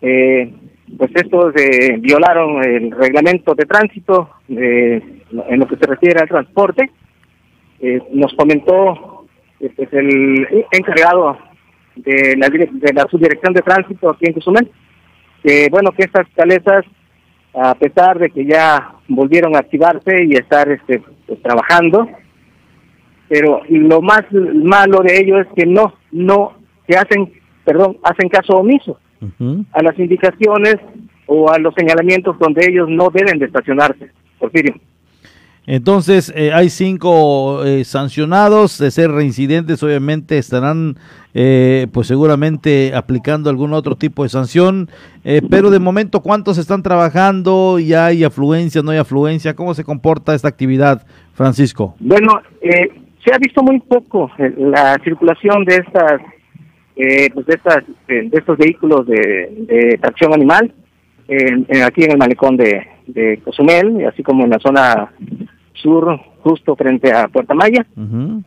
[0.00, 0.52] Eh,
[0.96, 5.02] pues estos eh, violaron el reglamento de tránsito eh,
[5.48, 6.90] en lo que se refiere al transporte.
[7.80, 9.26] Eh, nos comentó
[9.58, 11.36] pues, el encargado
[11.96, 14.70] de la, de la subdirección de tránsito aquí en Cozumel
[15.42, 16.84] que bueno que estas caletas
[17.54, 22.06] a pesar de que ya volvieron a activarse y estar este pues, trabajando
[23.28, 26.54] pero lo más malo de ello es que no no
[26.86, 27.32] se hacen
[27.64, 28.98] perdón hacen caso omiso
[29.72, 30.76] a las indicaciones
[31.26, 34.10] o a los señalamientos donde ellos no deben de estacionarse.
[34.38, 34.74] Porfirio.
[35.66, 40.96] Entonces, eh, hay cinco eh, sancionados, de ser reincidentes, obviamente estarán,
[41.34, 44.88] eh, pues seguramente aplicando algún otro tipo de sanción,
[45.50, 47.80] pero de momento, ¿cuántos están trabajando?
[47.80, 49.54] ¿Ya hay afluencia, no hay afluencia?
[49.54, 51.04] ¿Cómo se comporta esta actividad,
[51.34, 51.96] Francisco?
[51.98, 56.20] Bueno, se ha visto muy poco la circulación de estas
[56.96, 60.72] eh, pues de, estas, de estos vehículos de, tracción animal
[61.84, 65.12] aquí en el malecón de, de Cozumel, así como en la zona
[65.74, 67.84] sur, justo frente a Puerta Maya.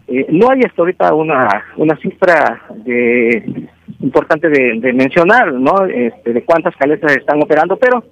[0.08, 3.68] Eh, no hay hasta ahorita una, una cifra de,
[4.00, 5.86] importante de, mencionar, ¿no?
[5.86, 8.04] Este, de cuántas caletas están operando, pero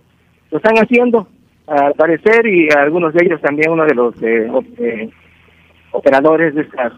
[0.52, 1.28] lo están haciendo,
[1.68, 5.10] al parecer, y algunos de ellos también, uno de los eh,
[5.92, 6.94] operadores de estas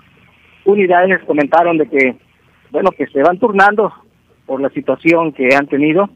[0.65, 2.15] unidades comentaron de que
[2.71, 3.93] bueno, que se van turnando
[4.45, 6.09] por la situación que han tenido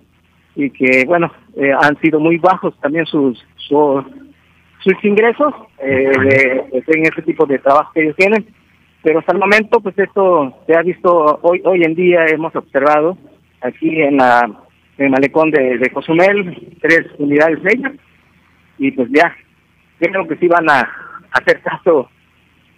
[0.56, 6.12] y que, bueno, eh, han sido muy bajos también sus sus ingresos eh,
[6.70, 8.46] pues, en ese tipo de trabajo que ellos tienen.
[9.02, 13.18] Pero hasta el momento, pues esto se ha visto hoy hoy en día, hemos observado
[13.62, 14.50] aquí en la
[14.98, 17.94] en malecón de, de Cozumel, tres unidades de ellas,
[18.78, 19.36] y pues ya,
[20.00, 20.88] creo que sí van a
[21.32, 22.10] hacer caso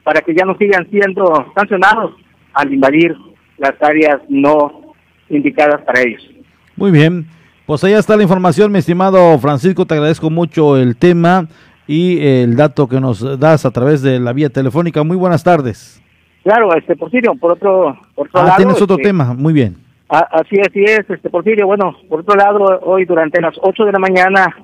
[0.03, 2.15] para que ya no sigan siendo sancionados
[2.53, 3.15] al invadir
[3.57, 4.93] las áreas no
[5.29, 6.27] indicadas para ellos.
[6.75, 7.25] Muy bien,
[7.65, 11.47] pues ahí está la información, mi estimado Francisco, te agradezco mucho el tema
[11.87, 15.03] y el dato que nos das a través de la vía telefónica.
[15.03, 16.01] Muy buenas tardes.
[16.43, 18.57] Claro, este Porfirio, por otro, por otro ah, lado.
[18.57, 19.77] tienes otro este, tema, muy bien.
[20.09, 21.65] así, así es, este Porfirio.
[21.65, 24.55] Bueno, por otro lado, hoy durante las 8 de la mañana,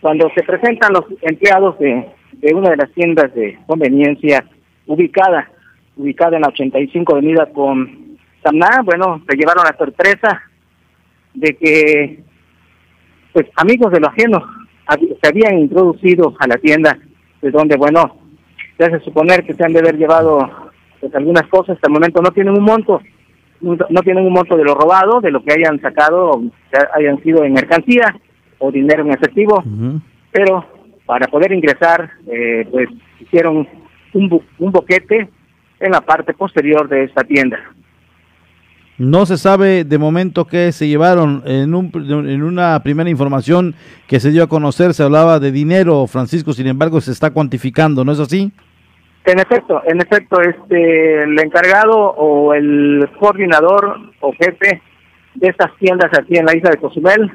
[0.00, 4.44] cuando se presentan los empleados de, de una de las tiendas de conveniencia
[4.86, 5.48] ubicada,
[5.96, 8.01] ubicada en la 85 Avenida con
[8.42, 10.42] Samná, bueno, se llevaron la sorpresa
[11.34, 12.22] de que,
[13.32, 14.42] pues, amigos de lo ajeno
[15.22, 16.98] se habían introducido a la tienda,
[17.40, 18.16] de donde, bueno,
[18.76, 20.48] se hace suponer que se han de haber llevado
[21.00, 23.00] pues, algunas cosas, hasta el momento no tienen un monto,
[23.60, 27.44] no tienen un monto de lo robado, de lo que hayan sacado, que hayan sido
[27.44, 28.14] en mercancía
[28.58, 29.62] o dinero en efectivo,
[30.32, 30.64] pero
[31.06, 32.88] para poder ingresar, eh, pues
[33.20, 33.68] hicieron
[34.14, 35.28] un, un boquete
[35.78, 37.58] en la parte posterior de esta tienda.
[38.98, 41.42] No se sabe de momento qué se llevaron.
[41.46, 43.74] En, un, en una primera información
[44.06, 48.04] que se dio a conocer se hablaba de dinero, Francisco, sin embargo se está cuantificando,
[48.04, 48.52] ¿no es así?
[49.24, 54.82] En efecto, en efecto, este, el encargado o el coordinador o jefe
[55.36, 57.30] de estas tiendas aquí en la isla de Cozumel,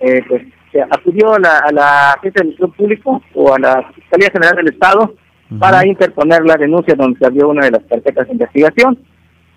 [0.00, 0.42] eh, pues
[0.90, 5.14] acudió a la, a la del Ministerio Público o a la Fiscalía General del Estado
[5.58, 8.98] para interponer la denuncia donde se abrió una de las carpetas de investigación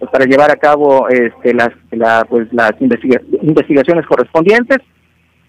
[0.06, 1.70] pues, para llevar a cabo este, las,
[2.30, 4.78] pues, las investigaciones correspondientes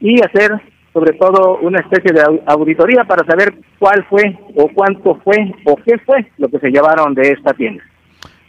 [0.01, 0.53] y hacer
[0.93, 5.99] sobre todo una especie de auditoría para saber cuál fue o cuánto fue o qué
[6.07, 7.83] fue lo que se llevaron de esta tienda.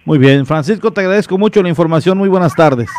[0.05, 2.17] Muy bien, Francisco, te agradezco mucho la información.
[2.17, 2.89] Muy buenas tardes.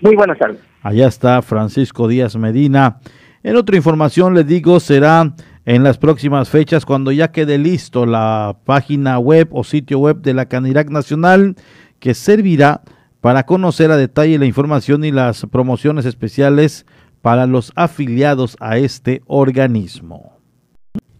[0.00, 0.58] Muy buenas tardes.
[0.82, 2.98] Allá está Francisco Díaz Medina.
[3.44, 5.32] En otra información les digo, será
[5.64, 10.34] en las próximas fechas cuando ya quede listo la página web o sitio web de
[10.34, 11.54] la Canirac Nacional
[12.02, 12.82] que servirá
[13.20, 16.84] para conocer a detalle la información y las promociones especiales
[17.22, 20.36] para los afiliados a este organismo.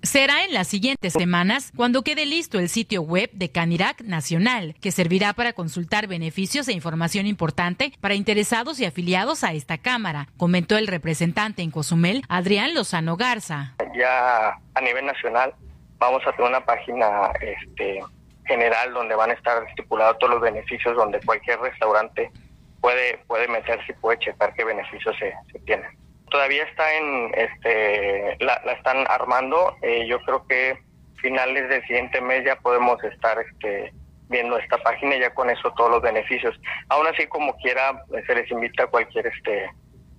[0.02, 4.90] Será en las siguientes semanas cuando quede listo el sitio web de Canirac Nacional, que
[4.90, 10.76] servirá para consultar beneficios e información importante para interesados y afiliados a esta Cámara, comentó
[10.76, 13.76] el representante en Cozumel, Adrián Lozano Garza.
[13.96, 15.54] Ya a nivel nacional
[16.00, 18.00] vamos a tener una página este,
[18.46, 22.30] general donde van a estar estipulados todos los beneficios, donde cualquier restaurante
[22.80, 28.36] puede, puede meterse y puede checar qué beneficios se, se tienen todavía está en, este,
[28.40, 29.76] la, están armando.
[29.82, 30.78] Eh, yo creo que
[31.16, 33.92] finales del siguiente mes ya podemos estar este,
[34.28, 36.58] viendo esta página y ya con eso todos los beneficios.
[36.88, 39.70] Aún así, como quiera, se les invita a cualquier este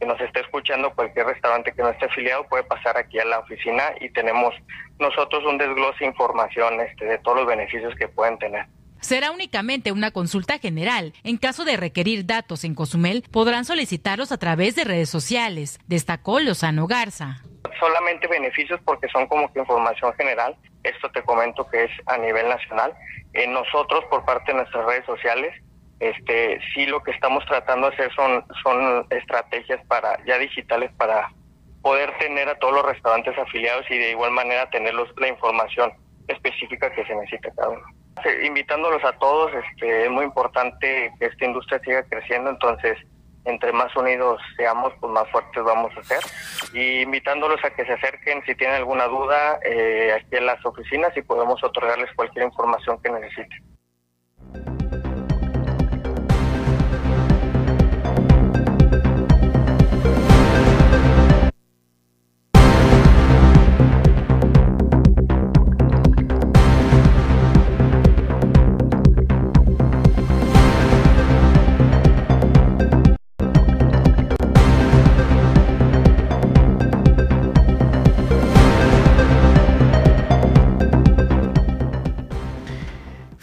[0.04, 3.40] que nos esté escuchando, cualquier restaurante que no esté afiliado puede pasar aquí a la
[3.40, 4.54] oficina y tenemos
[5.00, 8.66] nosotros un desglose de información este, de todos los beneficios que pueden tener.
[9.00, 11.14] Será únicamente una consulta general.
[11.24, 16.42] En caso de requerir datos en Cozumel, podrán solicitarlos a través de redes sociales, destacó
[16.42, 17.42] Lozano Garza.
[17.80, 20.58] Solamente beneficios porque son como que información general.
[20.84, 22.94] Esto te comento que es a nivel nacional.
[23.34, 25.54] Eh, nosotros, por parte de nuestras redes sociales,
[26.10, 31.32] este, sí lo que estamos tratando de hacer son, estrategias para ya digitales para
[31.82, 35.92] poder tener a todos los restaurantes afiliados y de igual manera tener la información
[36.28, 37.84] específica que se necesita cada uno
[38.44, 42.98] invitándolos a todos, este, es muy importante que esta industria siga creciendo, entonces
[43.46, 46.20] entre más unidos seamos, pues más fuertes vamos a ser.
[46.74, 51.16] Y invitándolos a que se acerquen si tienen alguna duda eh, aquí en las oficinas
[51.18, 53.64] y podemos otorgarles cualquier información que necesiten.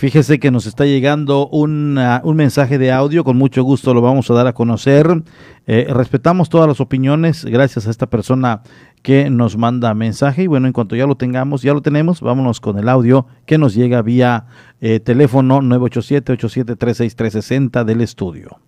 [0.01, 1.93] Fíjese que nos está llegando un
[2.35, 5.07] mensaje de audio, con mucho gusto lo vamos a dar a conocer.
[5.67, 8.63] Eh, respetamos todas las opiniones, gracias a esta persona
[9.03, 10.45] que nos manda mensaje.
[10.45, 13.59] Y bueno, en cuanto ya lo tengamos, ya lo tenemos, vámonos con el audio que
[13.59, 14.47] nos llega vía
[14.81, 18.59] eh, teléfono 987-8736-360 del estudio.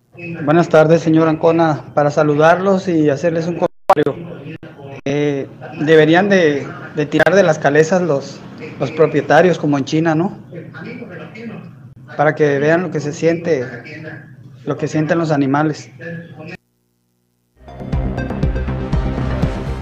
[0.45, 1.81] Buenas tardes, señor Ancona.
[1.95, 4.59] Para saludarlos y hacerles un comentario.
[5.05, 5.47] Eh,
[5.81, 6.67] deberían de,
[7.09, 8.39] tirar de las calezas los,
[8.79, 10.39] los propietarios, como en China, ¿no?
[12.17, 13.65] para que vean lo que se siente,
[14.65, 15.89] lo que sienten los animales.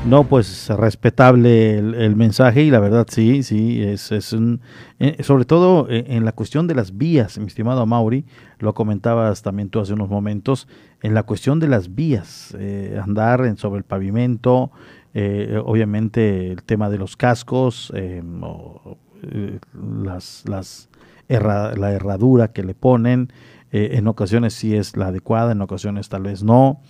[0.06, 4.60] No, pues respetable el, mensaje y la verdad sí, sí, es, es un,
[5.00, 8.26] eh, sobre todo eh, en la cuestión de las vías, mi estimado Mauri,
[8.58, 10.68] lo comentabas también tú hace unos momentos,
[11.02, 14.72] en la cuestión de las vías, eh, andar en, sobre el pavimento,
[15.14, 17.91] obviamente el tema de los cascos,
[20.03, 20.89] las, las
[21.39, 23.32] la herradura que le ponen,
[23.72, 26.82] eh, en ocasiones sí es la adecuada, en ocasiones tal vez no,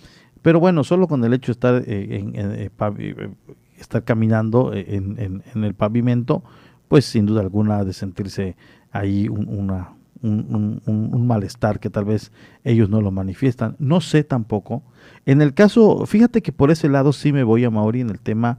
[0.42, 3.30] pero bueno, solo con el hecho de estar, eh, en, eh,
[3.78, 6.42] estar caminando en, el pavimento,
[6.88, 8.56] pues sin duda alguna de sentirse
[8.90, 9.92] ahí un, una,
[10.22, 12.32] un, malestar que tal vez
[12.64, 13.76] ellos no lo manifiestan.
[13.78, 14.82] No sé tampoco.
[15.26, 18.20] En el caso, fíjate que por ese lado sí me voy a Mauri en el
[18.20, 18.58] tema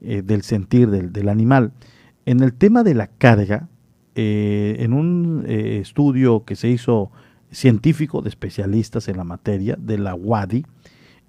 [0.00, 1.72] del sentir del, del, animal.
[2.26, 3.68] En el tema de la carga,
[4.16, 7.10] eh, en un eh, estudio que se hizo
[7.50, 10.64] científico de especialistas en la materia, de la UADI,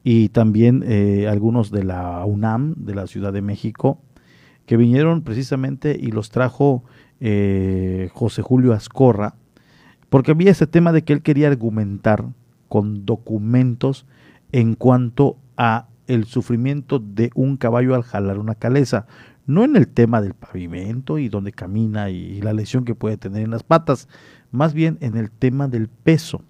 [0.03, 3.99] y también eh, algunos de la UNAM, de la Ciudad de México,
[4.67, 6.83] que vinieron precisamente y los trajo
[8.13, 9.35] José Julio Ascorra,
[10.09, 12.25] porque había ese tema de que él quería argumentar
[12.67, 14.05] con documentos
[14.55, 19.05] en cuanto a el sufrimiento de un caballo al jalar una caleza
[19.47, 23.43] no en el tema del pavimento y donde camina y, la lesión que puede tener
[23.43, 24.07] en las patas,
[24.51, 26.41] más bien en el tema del peso.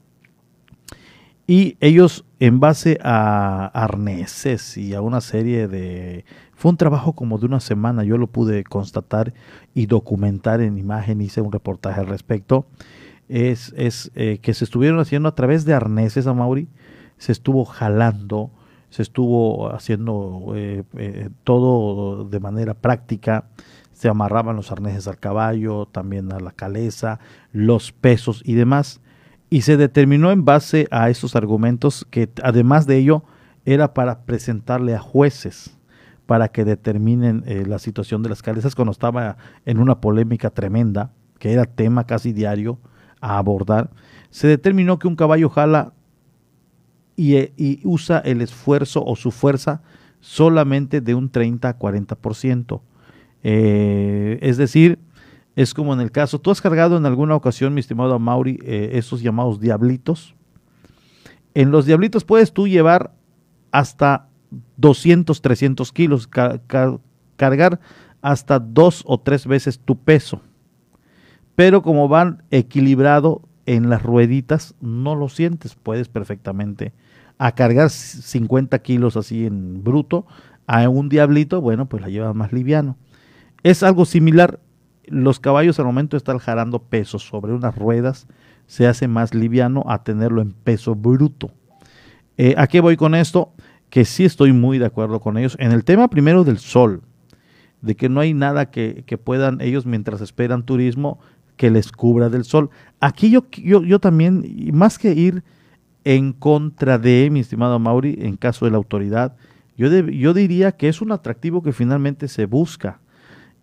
[1.48, 6.26] Y ellos, en base a arneses y a una serie de...
[6.54, 9.34] Fue un trabajo como de una semana, yo lo pude constatar
[9.74, 12.68] y documentar en imagen, hice un reportaje al respecto.
[13.28, 16.68] Es, es eh, que se estuvieron haciendo a través de arneses a Mauri,
[17.18, 18.52] se estuvo jalando
[18.96, 23.50] se estuvo haciendo eh, eh, todo de manera práctica,
[23.92, 27.20] se amarraban los arneses al caballo, también a la caleza,
[27.52, 29.02] los pesos y demás,
[29.50, 33.26] y se determinó en base a esos argumentos que además de ello
[33.66, 35.78] era para presentarle a jueces,
[36.26, 39.36] para que determinen eh, la situación de las calesas cuando estaba
[39.66, 42.80] en una polémica tremenda, que era tema casi diario
[43.20, 43.90] a abordar,
[44.30, 45.95] se determinó que un caballo jala
[47.16, 49.82] y, eh, y usa el esfuerzo o su fuerza
[50.20, 52.82] solamente de un 30 a 40%.
[53.44, 54.98] Eh, es decir,
[55.56, 58.92] es como en el caso, tú has cargado en alguna ocasión, mi estimado Mauri, eh,
[58.94, 60.34] esos llamados diablitos.
[61.54, 63.14] En los diablitos puedes tú llevar
[63.72, 64.28] hasta
[64.78, 67.80] 200, 300 kilos, cargar
[68.22, 70.42] hasta dos o tres veces tu peso.
[71.54, 76.94] Pero como van equilibrado en las rueditas, no lo sientes, puedes perfectamente
[77.38, 80.26] a cargar 50 kilos así en bruto,
[80.68, 82.98] a un diablito, bueno, pues la llevas más liviano.
[83.64, 84.60] Es algo similar,
[85.06, 88.28] los caballos al momento de estar jalando peso sobre unas ruedas,
[88.68, 91.52] se hace más liviano a tenerlo en peso bruto.
[92.38, 93.54] Eh, ¿A qué voy con esto?
[93.90, 95.56] Que sí estoy muy de acuerdo con ellos.
[95.60, 97.02] En el tema primero del sol,
[97.82, 101.20] de que no hay nada que, que puedan ellos mientras esperan turismo
[101.56, 102.70] que les cubra del sol.
[103.00, 104.44] Aquí yo, yo, yo también,
[104.74, 105.44] más que ir
[106.06, 109.36] en contra de, mi estimado Mauri, en caso de la autoridad,
[109.76, 113.02] yo, yo diría que es un atractivo que finalmente se busca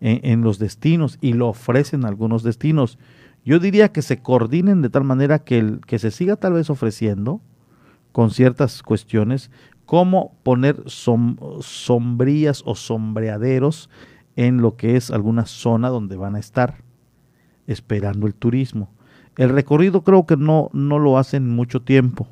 [0.01, 2.99] en, los destinos y lo ofrecen algunos destinos.
[3.45, 6.69] Yo diría que se coordinen de tal manera que, el, que se siga tal vez
[6.69, 7.39] ofreciendo
[8.11, 9.49] con ciertas cuestiones,
[9.85, 13.89] como poner sombrías o sombreaderos
[14.35, 16.83] en lo que es alguna zona donde van a estar
[17.65, 18.89] esperando el turismo.
[19.37, 22.27] El recorrido creo que no, no lo hacen mucho tiempo.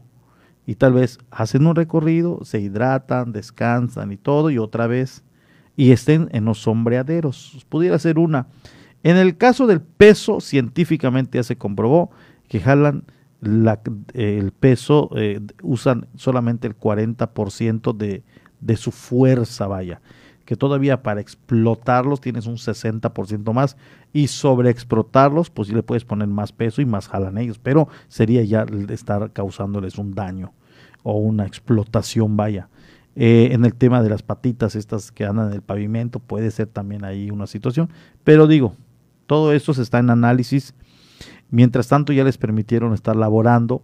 [0.65, 5.23] Y tal vez hacen un recorrido, se hidratan, descansan y todo, y otra vez,
[5.75, 7.65] y estén en los sombreaderos.
[7.69, 8.47] Pudiera ser una.
[9.03, 12.11] En el caso del peso, científicamente ya se comprobó
[12.47, 13.05] que jalan
[14.13, 18.23] el peso, eh, usan solamente el 40% de,
[18.59, 19.99] de su fuerza, vaya
[20.51, 23.77] que todavía para explotarlos tienes un 60% más
[24.11, 27.87] y sobre explotarlos pues sí le puedes poner más peso y más jalan ellos, pero
[28.09, 30.51] sería ya estar causándoles un daño
[31.03, 32.67] o una explotación, vaya.
[33.15, 36.67] Eh, en el tema de las patitas estas que andan en el pavimento puede ser
[36.67, 37.87] también ahí una situación,
[38.25, 38.75] pero digo,
[39.27, 40.75] todo esto se está en análisis.
[41.49, 43.83] Mientras tanto ya les permitieron estar laborando,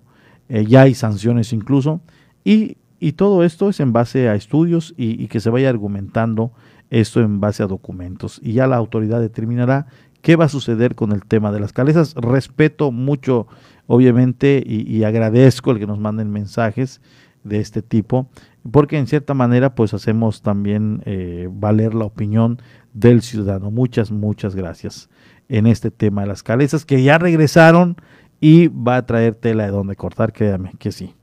[0.50, 2.02] eh, ya hay sanciones incluso,
[2.44, 6.52] y y todo esto es en base a estudios y, que se vaya argumentando
[6.90, 8.40] esto en base a documentos.
[8.44, 9.88] Y ya la autoridad determinará
[10.22, 12.16] qué va a suceder con el tema de las calesas.
[12.16, 13.48] Respeto mucho,
[13.86, 17.02] obviamente, y, agradezco el que nos manden mensajes
[17.44, 18.30] de este tipo,
[18.72, 22.62] porque en cierta manera pues hacemos también eh, valer la opinión
[22.94, 23.72] del ciudadano.
[23.72, 25.10] Muchas, muchas gracias
[25.50, 27.96] en este tema de las calesas que ya regresaron
[28.42, 31.17] y va a traer tela de donde cortar, créame que sí.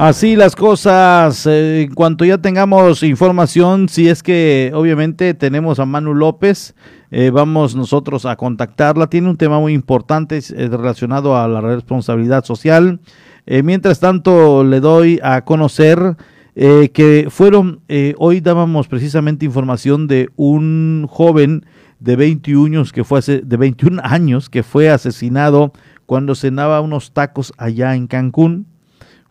[0.00, 5.84] Así las cosas, eh, en cuanto ya tengamos información, si es que obviamente tenemos a
[5.84, 6.74] Manu López,
[7.10, 9.08] eh, vamos nosotros a contactarla.
[9.10, 13.00] Tiene un tema muy importante eh, relacionado a la responsabilidad social.
[13.46, 16.16] mientras tanto, le doy a conocer
[16.54, 17.80] que fueron,
[18.16, 21.66] hoy dábamos precisamente información de un joven
[21.98, 25.72] de 21 años que fue de 21 años que fue asesinado
[26.06, 28.69] cuando cenaba unos tacos allá en Cancún.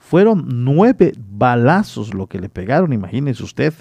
[0.10, 3.76] Fueron nueve balazos lo que le pegaron, imagínese usted.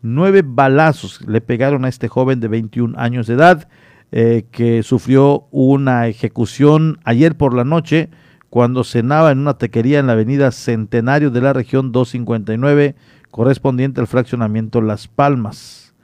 [0.00, 3.68] Nueve balazos le pegaron a este joven de 21 años de edad
[4.10, 8.08] eh, que sufrió una ejecución ayer por la noche
[8.48, 12.94] cuando cenaba en una tequería en la avenida Centenario de la región 259
[13.30, 15.94] correspondiente al fraccionamiento Las Palmas.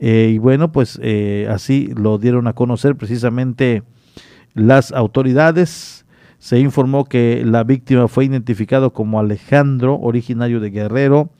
[0.00, 3.84] Eh, y bueno, pues eh, así lo dieron a conocer precisamente
[4.54, 6.05] las autoridades
[6.46, 11.30] se informó que la víctima fue identificado como Alejandro, originario de Guerrero,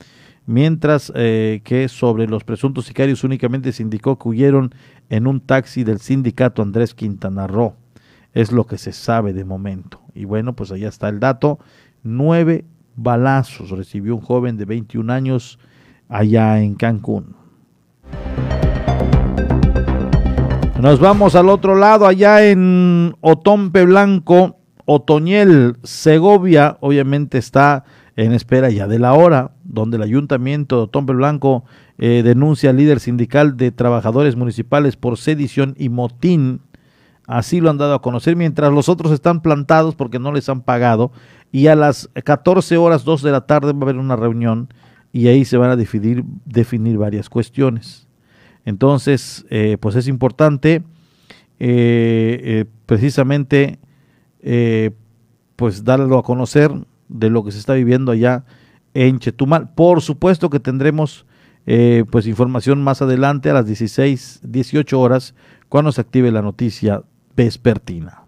[0.45, 4.75] mientras eh, que sobre los presuntos sicarios únicamente se indicó que huyeron
[5.09, 7.73] en un taxi del sindicato Andrés Quintana Roo.
[8.33, 10.01] Es lo que se sabe de momento.
[10.13, 11.57] Y bueno, pues allá está el dato.
[12.03, 12.65] Nueve
[12.97, 15.57] balazos recibió un joven de 21 años
[16.09, 17.33] allá en Cancún.
[20.81, 24.57] Nos vamos al otro lado, allá en Otompe Blanco.
[24.89, 27.83] Otoñel, Segovia, obviamente está
[28.15, 31.65] en espera ya de la hora, donde el ayuntamiento de Tompe Blanco
[31.97, 36.61] eh, denuncia al líder sindical de trabajadores municipales por sedición y motín.
[37.27, 40.61] Así lo han dado a conocer, mientras los otros están plantados porque no les han
[40.61, 41.11] pagado.
[41.51, 44.69] Y a las 14 horas, 2 de la tarde, va a haber una reunión
[45.11, 48.07] y ahí se van a definir, definir varias cuestiones.
[48.63, 50.81] Entonces, eh, pues es importante
[51.59, 53.79] eh, precisamente
[55.55, 56.71] pues darlo a conocer
[57.09, 58.45] de lo que se está viviendo allá
[58.93, 59.73] en Chetumal.
[59.73, 61.25] Por supuesto que tendremos
[61.65, 65.35] eh, pues información más adelante a las 16, 18 horas
[65.69, 67.03] cuando se active la noticia
[67.35, 68.23] vespertina.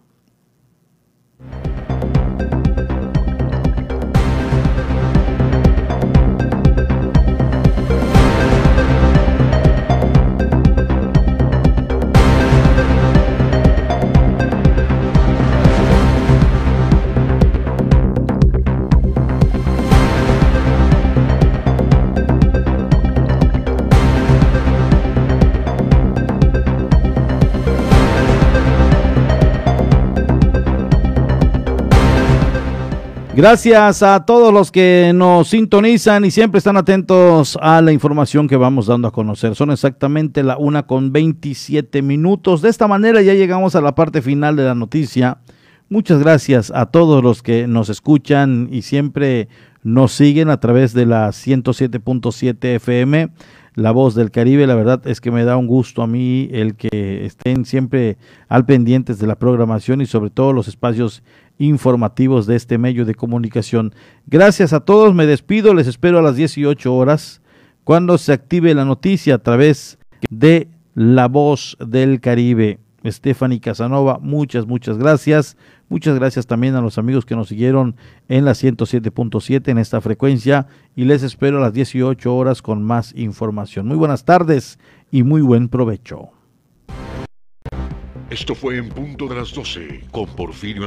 [33.40, 38.58] Gracias a todos los que nos sintonizan y siempre están atentos a la información que
[38.58, 39.56] vamos dando a conocer.
[39.56, 42.62] Son exactamente la una con 27 minutos.
[42.62, 45.38] De esta manera ya llegamos a la parte final de la noticia.
[45.88, 49.48] Muchas gracias a todos los que nos escuchan y siempre
[49.84, 53.30] nos siguen a través de la 107.7 FM,
[53.76, 54.68] La Voz del Caribe.
[54.68, 58.18] La verdad es que me da un gusto a mí el que estén siempre
[58.50, 61.24] al pendientes de la programación y sobre todo los espacios
[61.60, 63.94] informativos de este medio de comunicación.
[64.26, 67.42] Gracias a todos, me despido, les espero a las 18 horas
[67.84, 70.00] cuando se active la noticia a través
[70.30, 72.80] de La Voz del Caribe.
[73.06, 75.56] Stephanie Casanova, muchas, muchas gracias.
[75.88, 77.96] Muchas gracias también a los amigos que nos siguieron
[78.28, 83.14] en la 107.7 en esta frecuencia y les espero a las 18 horas con más
[83.16, 83.88] información.
[83.88, 84.78] Muy buenas tardes
[85.10, 86.30] y muy buen provecho.
[88.30, 90.86] Esto fue en punto de las 12 con Porfirio